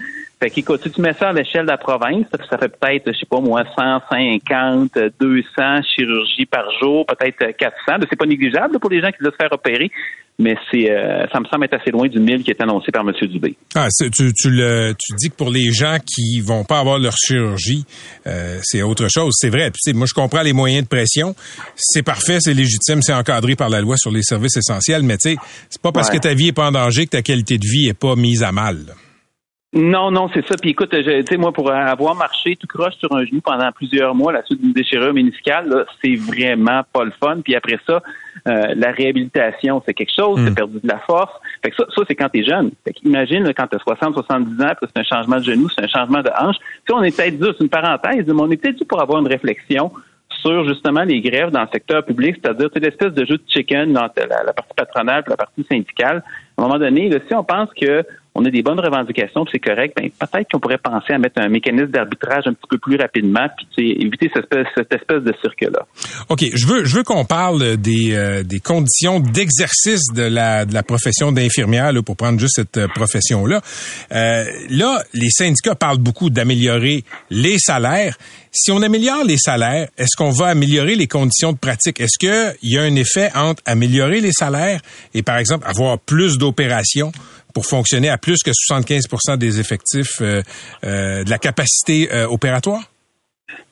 [0.43, 3.19] fait qu'écoute, si tu mets ça à l'échelle de la province, ça, fait peut-être, je
[3.21, 7.77] sais pas moi, 150, 200 chirurgies par jour, peut-être 400.
[7.87, 9.93] Là, C'est pas négligeable pour les gens qui doivent se faire opérer,
[10.39, 13.03] mais c'est, euh, ça me semble être assez loin du 1000 qui est annoncé par
[13.07, 13.13] M.
[13.29, 13.55] Dubé.
[13.75, 16.99] Ah, c'est- tu, tu, le, tu dis que pour les gens qui vont pas avoir
[16.99, 17.85] leur chirurgie,
[18.27, 19.35] euh, c'est autre chose.
[19.37, 19.71] C'est vrai.
[19.71, 21.35] Puis, tu sais, moi, je comprends les moyens de pression.
[21.77, 25.03] C'est parfait, c'est légitime, c'est encadré par la loi sur les services essentiels.
[25.03, 25.37] Mais tu sais,
[25.71, 26.17] c'est pas parce Ouais.
[26.17, 28.43] que ta vie est pas en danger que ta qualité de vie est pas mise
[28.43, 28.79] à mal.
[29.75, 30.55] Non, non, c'est ça.
[30.61, 34.15] Puis écoute, tu sais, moi, pour avoir marché tout croche sur un genou pendant plusieurs
[34.15, 37.41] mois, la suite d'une déchirure méniscale, là, c'est vraiment pas le fun.
[37.43, 38.03] Puis après ça,
[38.49, 41.33] euh, la réhabilitation, c'est quelque chose, t'as perdu de la force.
[41.65, 42.73] Fait que ça, ça c'est quand t'es jeune.
[42.85, 46.21] Fait qu'imagine, quand t'as 60, 70 ans, c'est un changement de genou, c'est un changement
[46.21, 46.57] de hanche.
[46.87, 49.21] Tu on est peut-être dû, c'est une parenthèse, mais on est peut-être dû pour avoir
[49.21, 49.91] une réflexion
[50.43, 54.27] sur justement les grèves dans le secteur public, c'est-à-dire l'espèce de jeu de chicken entre
[54.29, 56.23] la, la partie patronale et la partie syndicale.
[56.59, 59.59] À un moment donné, là, si on pense que on a des bonnes revendications, c'est
[59.59, 62.97] correct, ben, peut-être qu'on pourrait penser à mettre un mécanisme d'arbitrage un petit peu plus
[62.97, 65.87] rapidement, puis éviter cette espèce, cette espèce de cirque-là.
[66.31, 70.73] OK, je veux je veux qu'on parle des euh, des conditions d'exercice de la de
[70.73, 73.61] la profession d'infirmière pour prendre juste cette euh, profession là.
[74.11, 78.17] là, les syndicats parlent beaucoup d'améliorer les salaires.
[78.51, 82.01] Si on améliore les salaires, est-ce qu'on va améliorer les conditions de pratique?
[82.01, 84.81] Est-ce que il y a un effet entre améliorer les salaires
[85.15, 87.13] et par exemple avoir plus d'opérations
[87.53, 90.43] pour fonctionner à plus que 75% des effectifs euh,
[90.85, 92.83] euh, de la capacité euh, opératoire?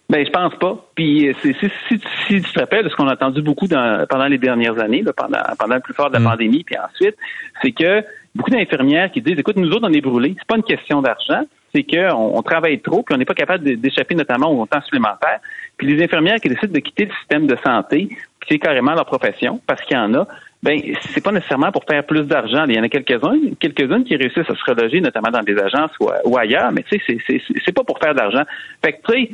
[0.08, 0.76] Ben, je pense pas.
[0.96, 4.06] Puis, c'est, si, si, si tu te rappelles de ce qu'on a entendu beaucoup dans,
[4.08, 7.14] pendant les dernières années, là, pendant, pendant le plus fort de la pandémie, puis ensuite,
[7.62, 10.34] c'est que beaucoup d'infirmières qui disent, écoute, nous autres, on est brûlés.
[10.36, 11.42] C'est pas une question d'argent.
[11.72, 15.38] C'est qu'on on travaille trop, puis on n'est pas capable d'échapper notamment au temps supplémentaire.
[15.76, 19.06] Puis les infirmières qui décident de quitter le système de santé, puis c'est carrément leur
[19.06, 20.26] profession, parce qu'il y en a,
[20.62, 20.80] ben
[21.14, 22.64] c'est pas nécessairement pour faire plus d'argent.
[22.68, 25.92] Il y en a quelques-unes, quelques-unes qui réussissent à se reloger, notamment dans des agences
[26.00, 28.42] ou, ailleurs, mais tu sais, c'est- c'est pas pour faire d'argent.
[28.82, 29.30] Fait que tu sais,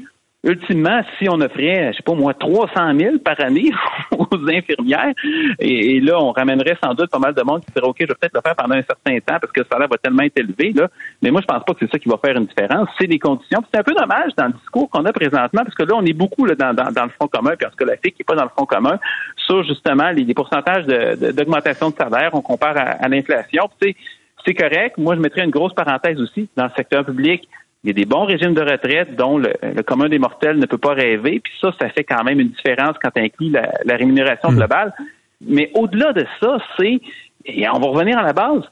[0.47, 3.71] ultimement, si on offrait, je sais pas moi, 300 000 par année
[4.13, 5.13] aux infirmières,
[5.59, 8.15] et, là, on ramènerait sans doute pas mal de monde qui dirait, OK, je vais
[8.15, 10.73] peut-être le faire pendant un certain temps parce que le salaire va tellement être élevé,
[10.73, 10.89] là.
[11.23, 12.89] Mais moi, je pense pas que c'est ça qui va faire une différence.
[12.99, 13.63] C'est les conditions.
[13.73, 16.13] C'est un peu dommage dans le discours qu'on a présentement parce que là, on est
[16.13, 18.25] beaucoup là, dans, dans, le front commun, puis en tout cas, la FIC qui n'est
[18.25, 18.99] pas dans le front commun,
[19.47, 22.31] sur justement les, les pourcentages de- de- d'augmentation de, salaire.
[22.35, 23.69] On compare à, à l'inflation.
[23.81, 24.07] Puis, tu sais,
[24.45, 24.99] c'est correct.
[24.99, 27.49] Moi, je mettrais une grosse parenthèse aussi dans le secteur public.
[27.85, 30.67] Il y a des bons régimes de retraite dont le, le commun des mortels ne
[30.67, 31.41] peut pas rêver.
[31.43, 34.93] Puis ça, ça fait quand même une différence quand tu inclus la, la rémunération globale.
[35.41, 37.01] Mais au-delà de ça, c'est,
[37.45, 38.63] et on va revenir à la base,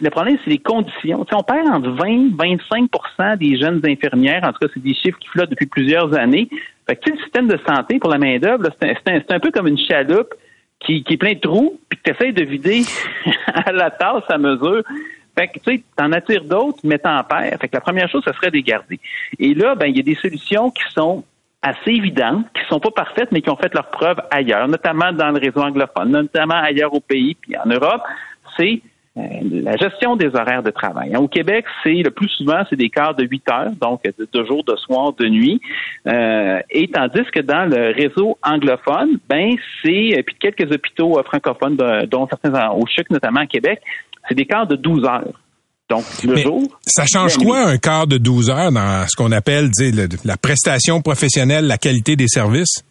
[0.00, 1.24] le problème, c'est les conditions.
[1.24, 4.44] Tu sais, on perd entre 20 25% des jeunes infirmières.
[4.44, 6.48] En tout cas, c'est des chiffres qui flottent depuis plusieurs années.
[6.86, 9.50] Fait que, tu sais, le système de santé pour la main-d'œuvre, c'est un, un- peu
[9.50, 10.34] comme une chaloupe
[10.80, 12.82] qui, qui est plein de trous, puis que tu essaies de vider
[13.54, 14.82] à la tasse à mesure.
[15.38, 17.58] Fait que, tu sais, t'en attires d'autres, mais t'en perds.
[17.60, 18.98] Fait que la première chose, ce serait de les garder.
[19.38, 21.24] Et là, ben, il y a des solutions qui sont
[21.62, 25.30] assez évidentes, qui sont pas parfaites, mais qui ont fait leur preuve ailleurs, notamment dans
[25.30, 28.02] le réseau anglophone, notamment ailleurs au pays, puis en Europe.
[28.56, 28.80] C'est
[29.16, 31.14] la gestion des horaires de travail.
[31.14, 34.44] Hein, Au Québec, c'est le plus souvent, c'est des quarts de 8 heures, donc de,
[34.44, 35.60] jour, de soir, de nuit.
[36.06, 41.76] Euh, et tandis que dans le réseau anglophone, ben c'est, puis quelques hôpitaux euh, francophones,
[42.10, 43.80] dont certains au CHUC, notamment à Québec,
[44.28, 45.40] c'est des quarts de 12 heures.
[45.88, 46.62] Donc, le Mais jour.
[46.84, 49.70] Ça change quoi un quart de 12 heures dans ce qu'on appelle
[50.24, 52.82] la prestation professionnelle, la qualité des services?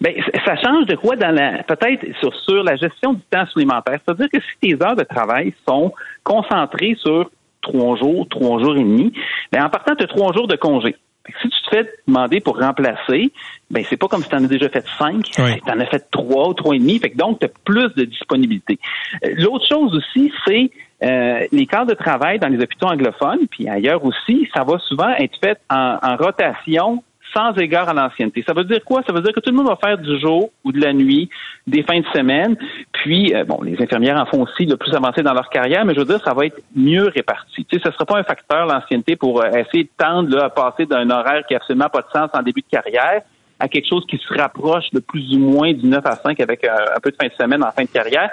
[0.00, 3.46] Ben, c- ça change de quoi dans la peut-être sur, sur la gestion du temps
[3.46, 3.98] supplémentaire?
[4.04, 7.30] C'est-à-dire que si tes heures de travail sont concentrées sur
[7.62, 9.12] trois jours, trois jours et demi,
[9.52, 10.96] ben, en partant, tu as trois jours de congé.
[11.42, 13.30] Si tu te fais demander pour remplacer,
[13.70, 15.22] ben c'est pas comme si tu en as déjà fait cinq,
[15.64, 17.92] tu en as fait trois ou trois et demi, fait que donc tu as plus
[17.94, 18.78] de disponibilité.
[19.24, 20.70] Euh, L'autre chose aussi, c'est
[21.04, 25.10] euh, les quarts de travail dans les hôpitaux anglophones, puis ailleurs aussi, ça va souvent
[25.18, 28.42] être fait en, en rotation sans égard à l'ancienneté.
[28.46, 29.02] Ça veut dire quoi?
[29.06, 31.28] Ça veut dire que tout le monde va faire du jour ou de la nuit,
[31.66, 32.56] des fins de semaine.
[32.92, 35.94] Puis, euh, bon, les infirmières en font aussi le plus avancé dans leur carrière, mais
[35.94, 37.64] je veux dire, ça va être mieux réparti.
[37.64, 40.44] Tu sais, ce ne sera pas un facteur, l'ancienneté, pour euh, essayer de tendre là,
[40.44, 43.22] à passer d'un horaire qui n'a absolument pas de sens en début de carrière
[43.60, 46.64] à quelque chose qui se rapproche de plus ou moins du 9 à 5 avec
[46.64, 48.30] euh, un peu de fin de semaine en fin de carrière.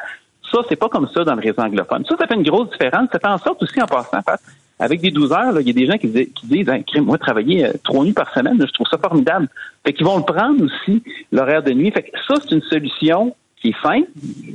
[0.52, 2.06] Ça, c'est pas comme ça dans le réseau anglophone.
[2.06, 3.10] Ça, ça fait une grosse différence.
[3.12, 4.40] Ça fait en sorte aussi, en passant, Pat,
[4.80, 7.18] avec des 12 heures, il y a des gens qui, dis- qui disent, hein, moi,
[7.18, 9.48] travailler euh, trois nuits par semaine, je trouve ça formidable.
[9.86, 11.92] Fait qu'ils vont le prendre aussi, l'horaire de nuit.
[11.92, 14.02] Fait que ça, c'est une solution qui est fin.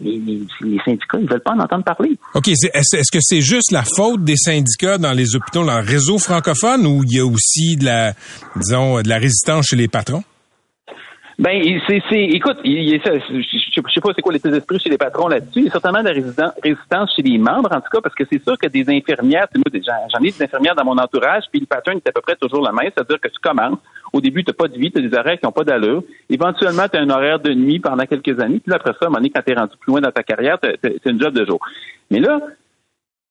[0.02, 0.46] Les,
[0.84, 2.12] syndicats, ils veulent pas en entendre parler.
[2.34, 6.18] OK, est-ce que c'est juste la faute des syndicats dans les hôpitaux, dans le réseau
[6.18, 8.12] francophone, ou il y a aussi de la,
[8.56, 10.22] disons, de la résistance chez les patrons?
[11.38, 14.50] Ben, c'est, écoute, il y a ça, je, je- je sais pas c'est quoi l'état
[14.50, 15.60] d'esprit chez les patrons là-dessus.
[15.60, 18.14] Il y a certainement de la résistan- résistance chez les membres, en tout cas, parce
[18.14, 21.60] que c'est sûr que des infirmières, des- j'en ai des infirmières dans mon entourage, puis
[21.60, 23.78] le pattern est à peu près toujours le même, c'est-à-dire que tu commences,
[24.12, 26.02] au début, tu n'as pas de vie, tu as des horaires qui n'ont pas d'allure.
[26.28, 29.04] Éventuellement, tu as un horaire de nuit pendant quelques années, puis là, après ça, à
[29.06, 31.32] un moment donné, quand tu es rendu plus loin dans ta carrière, as une job
[31.34, 31.60] de jour.
[32.10, 32.40] Mais là,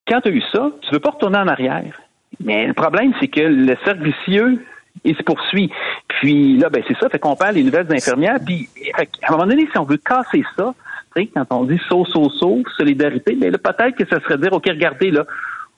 [0.07, 1.99] quand tu as eu ça, tu veux pas retourner en arrière.
[2.43, 4.65] Mais le problème, c'est que le cercle vicieux,
[5.03, 5.71] il se poursuit.
[6.07, 8.37] Puis là, ben c'est ça, fait qu'on perd les nouvelles infirmières.
[8.45, 10.73] Puis qu'à un moment donné, si on veut casser ça,
[11.15, 14.65] quand on dit saut, saut, saut, solidarité, ben là, peut-être que ça serait dire, OK,
[14.67, 15.25] regardez, là,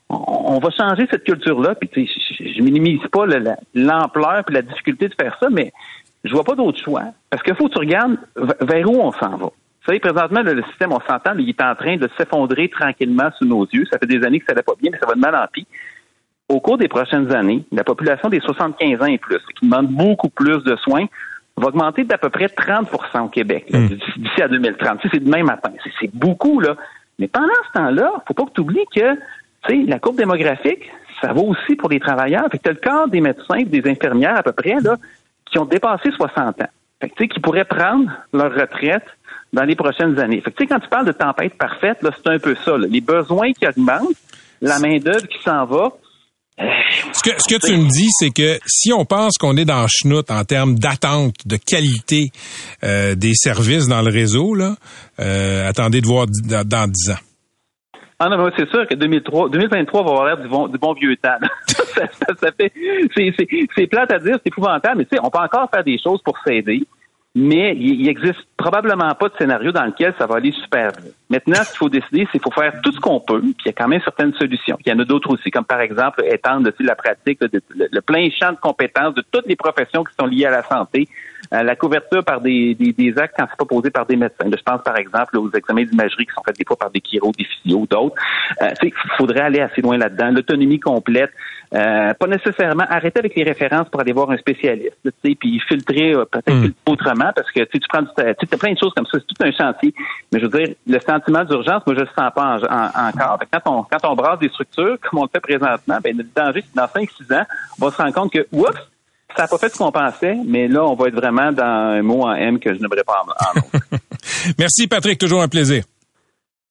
[0.09, 1.76] on, va changer cette culture-là.
[1.76, 5.74] Puis, je, je minimise pas le- la- l'ampleur et la difficulté de faire ça, mais
[6.24, 7.05] je vois pas d'autre choix.
[7.30, 9.45] Parce qu'il faut que tu regardes vers où on s'en va.
[9.47, 13.30] Vous savez, présentement, là, le système, on s'entend, il est en train de s'effondrer tranquillement
[13.38, 13.86] sous nos yeux.
[13.91, 15.45] Ça fait des années que ça n'allait pas bien, mais ça va de mal en
[15.51, 15.68] pis.
[16.47, 20.30] Au cours des prochaines années, la population des 75 ans et plus, qui demande beaucoup
[20.30, 21.05] plus de soins,
[21.58, 23.80] va augmenter d'à peu près 30% au Québec là,
[24.18, 24.99] d'ici à 2030.
[25.01, 25.72] Tu sais, C'est demain matin.
[25.84, 26.76] C'est- C'est beaucoup, là.
[27.20, 29.20] Mais pendant ce temps-là, faut pas que tu oublies que tu
[29.70, 30.89] sais, la courbe démographique,
[31.22, 32.47] ça vaut aussi pour les travailleurs.
[32.51, 34.97] Fait que tu as le quart des médecins des infirmières à peu près là,
[35.45, 36.68] qui ont dépassé 60 ans.
[36.99, 39.06] Fait que, tu sais, qui pourraient prendre leur retraite
[39.54, 40.41] dans les prochaines années.
[40.41, 42.78] Fait que, tu sais, quand tu parles de tempête parfaite, là, c'est un peu ça.
[42.78, 42.88] là.
[42.89, 44.18] Les besoins qui augmentent,
[44.62, 45.91] la main-d'œuvre qui s'en va.
[46.58, 50.43] Ce que, tu me dis, c'est que si on pense qu'on est dans chenoute en
[50.43, 52.32] termes d'attente, de qualité
[52.84, 54.56] euh, des services dans le réseau,
[55.20, 57.24] euh, attendez de voir dans, dans 10 ans.
[58.20, 61.39] Ah non, c'est sûr que 2003, 2023 va avoir l'air du bon, vieux temps.
[63.76, 66.84] c'est, plate à dire, c'est épouvantable, mais on peut encore faire des choses pour s'aider,
[67.36, 71.11] mais il, il existe probablement pas de scénario dans lequel ça va aller super bien.
[71.30, 73.68] Maintenant, ce qu'il faut décider, c'est qu'il faut faire tout ce qu'on peut, puis il
[73.68, 74.78] y a quand même certaines solutions.
[74.86, 77.49] Il y en a d'autres aussi, comme par exemple étendre la pratique, le,
[77.91, 81.09] le plein champ de compétences de toutes les professions qui sont liées à la santé,
[81.53, 84.45] euh, la couverture par des, des, des actes quand c'est pas posé par des médecins.
[84.49, 87.32] Je pense par exemple aux examens d'imagerie qui sont faits des fois par des chiro,
[87.38, 88.16] des physios, d'autres.
[88.61, 90.32] Euh, il faudrait aller assez loin là-dedans.
[90.32, 91.32] L'autonomie complète,
[91.74, 95.59] euh, pas nécessairement arrêter avec les références pour aller voir un spécialiste, tu sais, puis
[95.67, 98.93] filtrer euh, peut-être autrement parce que tu sais, tu prends du, t'as plein de choses
[98.95, 99.93] comme ça, c'est tout un chantier.
[100.32, 103.39] Mais je veux dire, le sentiment d'urgence, moi je le sens pas en- en- encore.
[103.39, 106.24] Fait Quand on quand on brasse des structures comme on le fait présentement, ben le
[106.36, 107.45] danger c'est que dans 5-6 ans,
[107.82, 108.71] on va se rendre compte que oups,
[109.36, 112.01] ça n'a pas fait ce qu'on pensait, mais là, on va être vraiment dans un
[112.03, 113.86] mot en M que je n'aimerais pas en, en autre.
[114.59, 115.84] Merci Patrick, toujours un plaisir.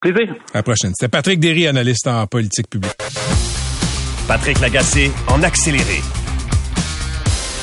[0.00, 0.34] Plaisir.
[0.54, 0.92] À la prochaine.
[0.94, 2.92] C'était Patrick Derry, analyste en politique publique.
[4.32, 6.00] Patrick Lagacé en accéléré.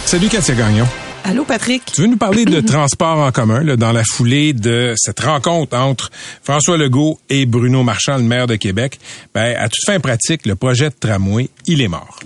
[0.05, 0.85] Salut Katia Gagnon.
[1.23, 1.83] Allô, Patrick?
[1.91, 5.75] Tu veux nous parler de transport en commun là, dans la foulée de cette rencontre
[5.75, 6.11] entre
[6.43, 8.99] François Legault et Bruno Marchand, le maire de Québec?
[9.33, 12.19] Ben, à toute fin pratique, le projet de tramway, il est mort.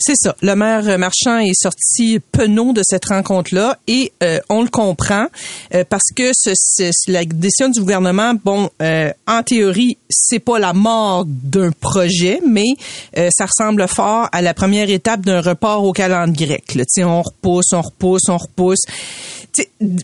[0.00, 0.36] C'est ça.
[0.42, 5.26] Le maire Marchand est sorti penaud de cette rencontre-là et euh, on le comprend
[5.74, 10.60] euh, parce que ce, ce- la décision du gouvernement, bon, euh, en théorie, c'est pas
[10.60, 12.66] la mort d'un projet, mais
[13.16, 16.74] euh, ça ressemble fort à la première étape d'un report au calendrier grec.
[16.76, 16.84] Là.
[16.84, 18.84] Tu sais, On repousse, on repousse, on repousse.
[19.80, 19.96] Vu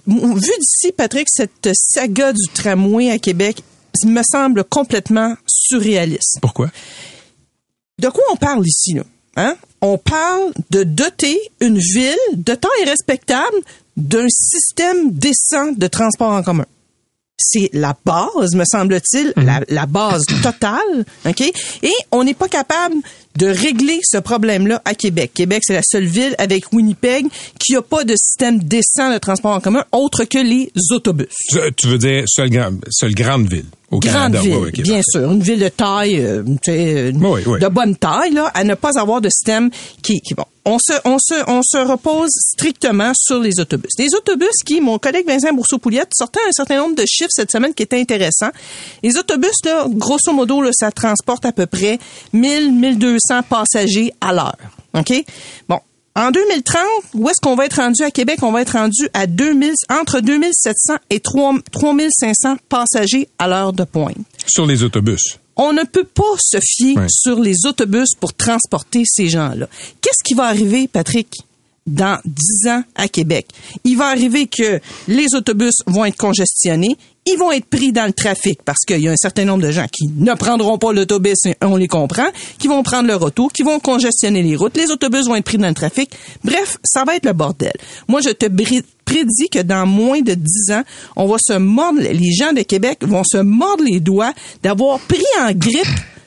[0.59, 3.63] d'ici, Patrick, cette saga du tramway à Québec
[4.05, 6.39] me semble complètement surréaliste.
[6.43, 6.71] Pourquoi?
[8.01, 9.03] De quoi on parle ici, là?
[9.37, 9.57] Hein?
[9.87, 13.55] On parle de doter une ville de taille respectable
[13.99, 16.65] d'un système décent de transport en commun.
[17.37, 21.43] C'est la base, me semble-t-il, la, la base totale, OK?
[21.83, 22.95] Et on n'est pas capable
[23.37, 25.33] de régler ce problème-là à Québec.
[25.35, 27.27] Québec, c'est la seule ville avec Winnipeg
[27.61, 31.29] qui n'a pas de système décent de transport en commun autre que les autobus.
[31.51, 33.67] Tu, tu veux dire seule grande ville?
[33.95, 34.41] Au Grande Canada?
[34.41, 35.31] ville, bien sûr.
[35.31, 37.61] Une ville de taille, euh, euh, oui.
[37.61, 39.71] de bonne taille, là, à ne pas avoir de système
[40.03, 40.45] qui, qui bon.
[40.67, 43.91] On se, on se, on se repose strictement sur les autobus.
[43.99, 47.75] Les autobus qui, mon collègue Vincent Bourseau-Pouliette sortait un certain nombre de chiffres cette semaine
[47.75, 48.51] qui étaient intéressants.
[49.03, 51.99] Les autobus, là, grosso modo, là, ça transporte à peu près
[52.33, 54.57] 1000, 1200 passagers à l'heure.
[54.95, 55.13] OK?
[55.69, 55.81] Bon.
[56.17, 56.81] En 2030,
[57.15, 58.39] où est-ce qu'on va être rendu à Québec?
[58.43, 63.83] On va être rendu à 2000, entre 2700 et 3 3500 passagers à l'heure de
[63.83, 64.17] pointe.
[64.47, 65.41] Sur les autobus.
[65.57, 69.67] On ne peut pas se fier sur les autobus pour transporter ces gens-là.
[70.01, 71.37] Qu'est-ce qui va arriver, Patrick?
[71.87, 73.47] Dans 10 ans à Québec.
[73.85, 78.13] Il va arriver que les autobus vont être congestionnés, ils vont être pris dans le
[78.13, 81.39] trafic parce qu'il y a un certain nombre de gens qui ne prendront pas l'autobus,
[81.63, 82.27] on les comprend,
[82.59, 85.59] qui vont prendre le retour, qui vont congestionner les routes, les autobus vont être pris
[85.59, 86.11] dans le trafic.
[86.43, 87.73] Bref, ça va être le bordel.
[88.09, 88.47] Moi, je te
[89.05, 90.83] prédis que dans moins de 10 ans,
[91.17, 94.33] on va se mordre, les gens de Québec vont se mordre les doigts
[94.63, 95.87] d'avoir pris en grippe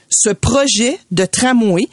[0.10, 1.88] ce projet de tramway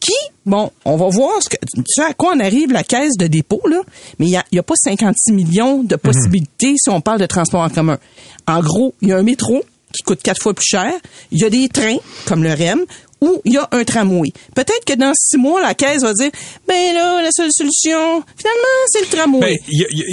[0.00, 0.12] qui,
[0.46, 1.56] bon, on va voir ce que,
[2.02, 3.82] à quoi on arrive la caisse de dépôt, là,
[4.18, 7.26] mais il n'y a, y a pas 56 millions de possibilités si on parle de
[7.26, 7.98] transport en commun.
[8.46, 9.62] En gros, il y a un métro
[9.92, 10.92] qui coûte quatre fois plus cher,
[11.32, 12.84] il y a des trains, comme le REM,
[13.20, 14.32] ou il y a un tramway.
[14.54, 16.30] Peut-être que dans six mois, la caisse va dire,
[16.66, 19.40] ben là, la seule solution, finalement, c'est le tramway.
[19.40, 19.58] Ben,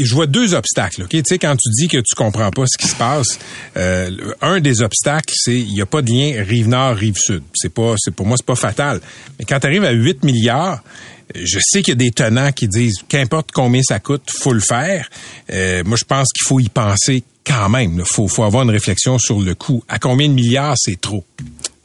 [0.03, 1.03] je vois deux obstacles.
[1.03, 1.09] ok?
[1.09, 3.39] Tu sais, quand tu dis que tu comprends pas ce qui se passe,
[3.77, 4.09] euh,
[4.41, 7.43] un des obstacles, c'est il y a pas de lien rive nord rive sud.
[7.53, 9.01] C'est pas, c'est pour moi c'est pas fatal.
[9.39, 10.83] Mais quand tu arrives à 8 milliards,
[11.35, 14.53] euh, je sais qu'il y a des tenants qui disent qu'importe combien ça coûte, faut
[14.53, 15.09] le faire.
[15.51, 17.95] Euh, moi, je pense qu'il faut y penser quand même.
[17.99, 19.83] Il faut, faut avoir une réflexion sur le coût.
[19.87, 21.23] À combien de milliards c'est trop?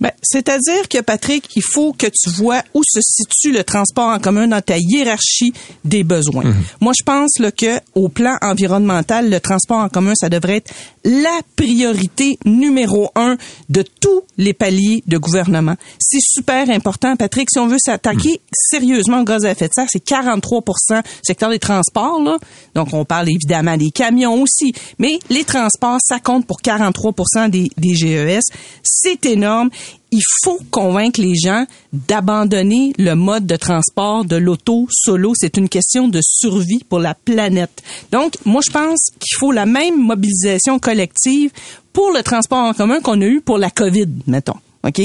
[0.02, 4.18] Ben, c'est-à-dire que, Patrick, il faut que tu vois où se situe le transport en
[4.18, 5.52] commun dans ta hiérarchie
[5.84, 6.42] des besoins.
[6.42, 6.64] Mhm.
[6.80, 10.72] Moi, je pense là, que au plan environnemental, le transport en commun, ça devrait être
[11.04, 13.36] la priorité numéro un
[13.68, 15.76] de tous les paliers de gouvernement.
[16.00, 17.48] C'est super important, Patrick.
[17.52, 21.60] Si on veut s'attaquer sérieusement au gaz à effet de serre, c'est 43% secteur des
[21.60, 22.20] transports.
[22.20, 22.38] Là.
[22.74, 24.72] Donc, on parle évidemment des camions aussi.
[24.98, 28.42] Mais les transports, ça compte pour 43 des, des GES.
[28.82, 29.70] C'est énorme.
[30.14, 35.32] Il faut convaincre les gens d'abandonner le mode de transport de l'auto solo.
[35.34, 37.82] C'est une question de survie pour la planète.
[38.12, 41.50] Donc, moi, je pense qu'il faut la même mobilisation collective
[41.92, 44.56] pour le transport en commun qu'on a eu pour la COVID, mettons.
[44.84, 45.00] OK?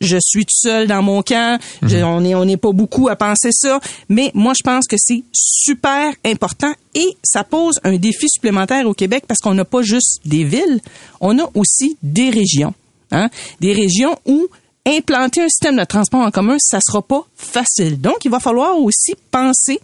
[0.00, 1.58] Je suis tout seul dans mon camp.
[1.82, 4.96] Je- on est on n'est pas beaucoup à penser ça, mais moi je pense que
[4.98, 9.82] c'est super important et ça pose un défi supplémentaire au Québec parce qu'on n'a pas
[9.82, 10.80] juste des villes,
[11.20, 12.74] on a aussi des régions,
[13.12, 13.28] hein?
[13.60, 14.48] Des régions où
[14.86, 18.00] implanter un système de transport en commun, ça sera pas facile.
[18.00, 19.80] Donc il va falloir aussi penser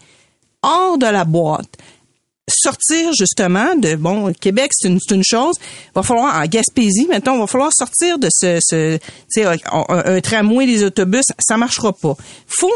[0.62, 1.76] hors de la boîte
[2.50, 5.54] sortir justement de bon Québec c'est une, chose
[5.94, 8.98] va falloir en Gaspésie maintenant va falloir sortir de ce, ce
[9.36, 12.16] un, un tramway des autobus ça marchera pas
[12.46, 12.72] faut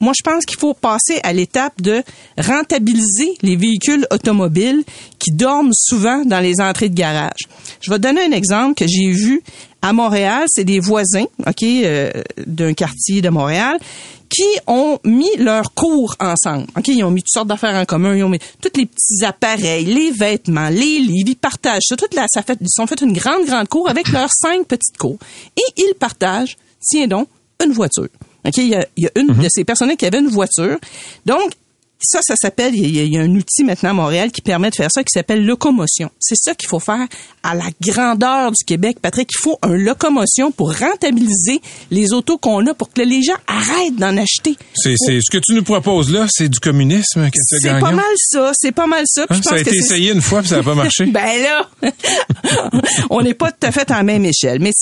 [0.00, 2.02] moi, je pense qu'il faut passer à l'étape de
[2.36, 4.84] rentabiliser les véhicules automobiles
[5.18, 7.48] qui dorment souvent dans les entrées de garage.
[7.80, 9.42] Je vais donner un exemple que j'ai vu
[9.84, 10.44] à Montréal.
[10.48, 12.10] C'est des voisins, ok, euh,
[12.46, 13.78] d'un quartier de Montréal
[14.30, 16.66] qui ont mis leurs cours ensemble.
[16.76, 19.24] OK, ils ont mis toutes sortes d'affaires en commun, ils ont mis tous les petits
[19.24, 21.96] appareils, les vêtements, les livres, ils partagent ça.
[21.96, 24.96] Toute la, ça fait, ils sont fait une grande, grande cour avec leurs cinq petites
[24.98, 25.18] cours.
[25.56, 27.28] Et ils partagent, tiens donc,
[27.62, 28.08] une voiture.
[28.44, 30.78] OK, il y a, il y a une de ces personnes qui avait une voiture.
[31.26, 31.52] Donc,
[32.00, 34.74] ça, ça s'appelle, il y, y a un outil maintenant à Montréal qui permet de
[34.74, 36.10] faire ça, qui s'appelle locomotion.
[36.20, 37.06] C'est ça qu'il faut faire
[37.42, 39.30] à la grandeur du Québec, Patrick.
[39.38, 43.96] Il faut un locomotion pour rentabiliser les autos qu'on a, pour que les gens arrêtent
[43.96, 44.56] d'en acheter.
[44.74, 48.52] C'est, c'est, ce que tu nous proposes là, c'est du communisme, C'est pas mal ça,
[48.54, 49.22] c'est pas mal ça.
[49.30, 50.74] Hein, je ça a pense que été c'est- essayé une fois puis ça n'a pas
[50.74, 51.06] marché.
[51.06, 51.70] ben là,
[53.10, 54.58] on n'est pas tout à fait à la même échelle.
[54.60, 54.72] Mais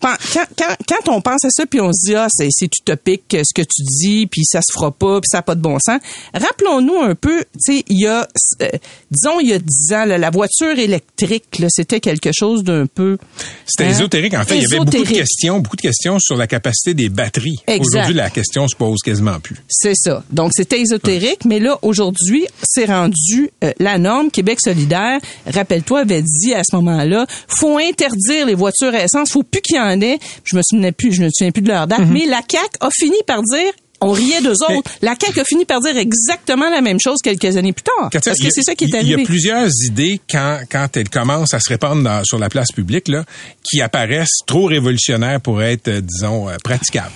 [0.00, 2.66] pen- quand, quand, quand on pense à ça, puis on se dit, ah, c'est, c'est
[2.74, 5.60] utopique ce que tu dis, puis ça se fera pas, puis ça n'a pas de
[5.60, 6.00] bon sens.
[6.34, 8.26] Rappelons-nous un peu, tu sais, il y a,
[8.62, 8.68] euh,
[9.10, 12.86] disons, il y a dix ans, là, la voiture électrique, là, c'était quelque chose d'un
[12.86, 13.18] peu...
[13.66, 14.34] C'était hein, ésotérique.
[14.34, 17.08] En fait, il y avait beaucoup de questions, beaucoup de questions sur la capacité des
[17.08, 17.58] batteries.
[17.68, 19.56] Aujourd'hui, la question se pose quasiment plus.
[19.68, 20.24] C'est ça.
[20.30, 24.30] Donc, c'était ésotérique, mais là, aujourd'hui, c'est rendu euh, la norme.
[24.30, 29.42] Québec solidaire, rappelle-toi, avait dit à ce moment-là, faut interdire les voitures à essence, faut
[29.42, 30.18] plus qu'il y en ait.
[30.44, 32.88] Je me souviens plus, je me souviens plus de leur date, mais la CAQ a
[32.92, 34.90] fini par dire on riait d'eux autres.
[35.02, 38.10] La CAQ a fini par dire exactement la même chose quelques années plus tard.
[38.10, 39.22] Katia, parce il y que a- c'est ça qui est Il y arrivé.
[39.22, 43.08] a plusieurs idées quand, quand elles commencent à se répandre dans- sur la place publique
[43.08, 43.24] là,
[43.62, 47.12] qui apparaissent trop révolutionnaires pour être, euh, disons, euh, praticables.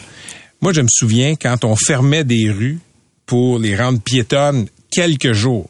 [0.61, 2.79] Moi, je me souviens quand on fermait des rues
[3.27, 5.69] pour les rendre piétonnes quelques jours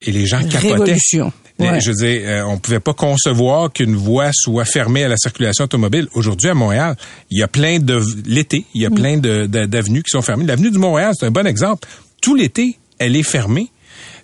[0.00, 0.72] et les gens capotaient.
[0.72, 1.32] Révolution.
[1.58, 1.80] Ouais.
[1.80, 5.64] Je veux dire, euh, on pouvait pas concevoir qu'une voie soit fermée à la circulation
[5.64, 6.06] automobile.
[6.14, 6.96] Aujourd'hui, à Montréal,
[7.30, 10.22] il y a plein de l'été, il y a plein de- de- d'avenues qui sont
[10.22, 10.44] fermées.
[10.44, 11.88] L'avenue du Montréal, c'est un bon exemple.
[12.22, 13.68] Tout l'été, elle est fermée.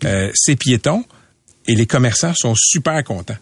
[0.04, 1.04] Euh, c'est piéton
[1.66, 3.36] et les commerçants sont super contents.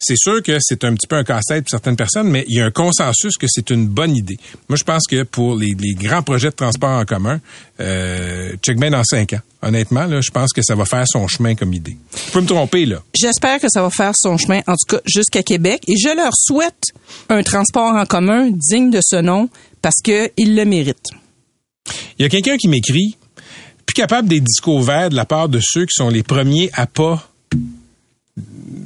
[0.00, 2.60] C'est sûr que c'est un petit peu un casse-tête pour certaines personnes, mais il y
[2.60, 4.38] a un consensus que c'est une bonne idée.
[4.68, 7.40] Moi, je pense que pour les, les grands projets de transport en commun,
[7.80, 9.40] euh, check bien dans cinq ans.
[9.60, 11.96] Honnêtement, là, je pense que ça va faire son chemin comme idée.
[12.26, 13.02] Je peux me tromper, là.
[13.12, 16.32] J'espère que ça va faire son chemin, en tout cas jusqu'à Québec, et je leur
[16.32, 16.92] souhaite
[17.28, 19.48] un transport en commun digne de ce nom
[19.82, 21.10] parce qu'ils le méritent.
[22.18, 23.16] Il y a quelqu'un qui m'écrit,
[23.84, 26.86] plus capable des discours verts de la part de ceux qui sont les premiers à
[26.86, 27.28] pas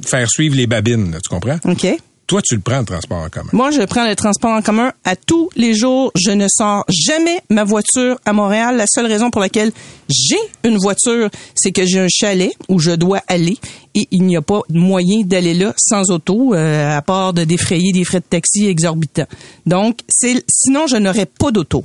[0.05, 1.57] faire suivre les babines, là, tu comprends?
[1.65, 1.87] OK?
[2.25, 3.49] Toi, tu le prends, le transport en commun.
[3.51, 6.11] Moi, je prends le transport en commun à tous les jours.
[6.15, 8.77] Je ne sors jamais ma voiture à Montréal.
[8.77, 9.71] La seule raison pour laquelle
[10.09, 13.57] j'ai une voiture, c'est que j'ai un chalet où je dois aller
[13.93, 17.43] et il n'y a pas de moyen d'aller là sans auto, euh, à part de
[17.43, 19.27] défrayer des frais de taxi exorbitants.
[19.65, 21.83] Donc, c'est sinon, je n'aurais pas d'auto.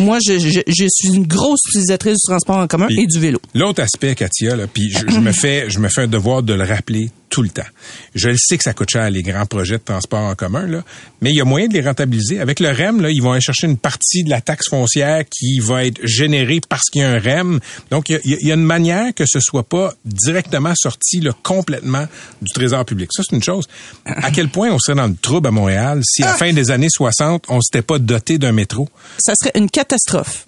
[0.00, 3.40] Moi, je, je, je suis une grosse utilisatrice du transport en commun et du vélo.
[3.54, 6.54] L'autre aspect, Katia, là, puis je, je me fais, je me fais un devoir de
[6.54, 7.66] le rappeler tout le temps.
[8.14, 10.82] Je le sais que ça coûte cher les grands projets de transport en commun, là,
[11.20, 12.40] mais il y a moyen de les rentabiliser.
[12.40, 15.58] Avec le REM, là, ils vont aller chercher une partie de la taxe foncière qui
[15.58, 17.60] va être générée parce qu'il y a un REM.
[17.90, 21.32] Donc, il y a, il y une manière que ce soit pas directement sorti là,
[21.42, 22.06] complètement
[22.40, 23.10] du trésor public.
[23.12, 23.68] Ça, c'est une chose.
[24.06, 26.70] À quel point on serait dans le trouble à Montréal si à la fin des
[26.70, 28.88] années 60, on s'était pas doté d'un métro?
[29.18, 30.46] Ça serait une catastrophe.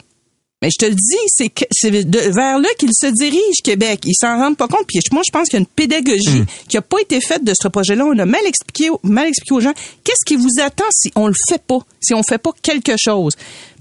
[0.60, 4.00] Mais je te le dis, c'est vers là qu'il se dirige, Québec.
[4.04, 4.86] Ils s'en rendent pas compte.
[4.88, 7.52] Puis moi, je pense qu'il y a une pédagogie qui a pas été faite de
[7.54, 8.04] ce projet-là.
[8.04, 11.34] On a mal expliqué, mal expliqué aux gens qu'est-ce qui vous attend si on le
[11.48, 13.34] fait pas, si on fait pas quelque chose?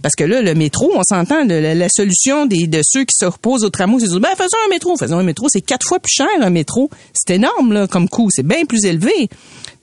[0.04, 3.26] Parce que là, le métro, on s'entend, la, la solution des, de ceux qui se
[3.26, 5.48] reposent au tramway, c'est de dire, ben, faisons un métro, faisons un métro.
[5.50, 6.92] C'est quatre fois plus cher, un métro.
[7.12, 8.30] C'est énorme, là, comme coût.
[8.30, 9.30] C'est bien plus élevé.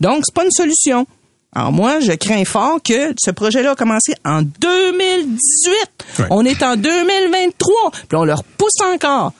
[0.01, 1.09] Donc, c'est pas une solution.
[1.55, 5.39] Alors moi, je crains fort que ce projet-là a commencé en 2018.
[6.19, 6.25] Ouais.
[6.31, 7.91] On est en 2023.
[8.09, 9.33] Puis on le repousse encore.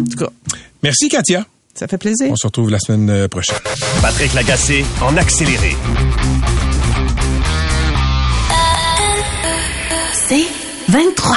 [0.00, 0.30] En tout cas,
[0.82, 1.44] Merci, Katia.
[1.74, 2.28] ça fait plaisir.
[2.30, 3.56] On se retrouve la semaine euh, prochaine.
[4.02, 5.76] Patrick Lagacé en accéléré.
[10.12, 10.46] C'est
[10.88, 11.36] 23.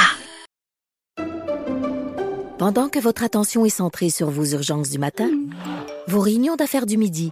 [2.57, 5.29] Pendant que votre attention est centrée sur vos urgences du matin,
[6.07, 7.31] vos réunions d'affaires du midi,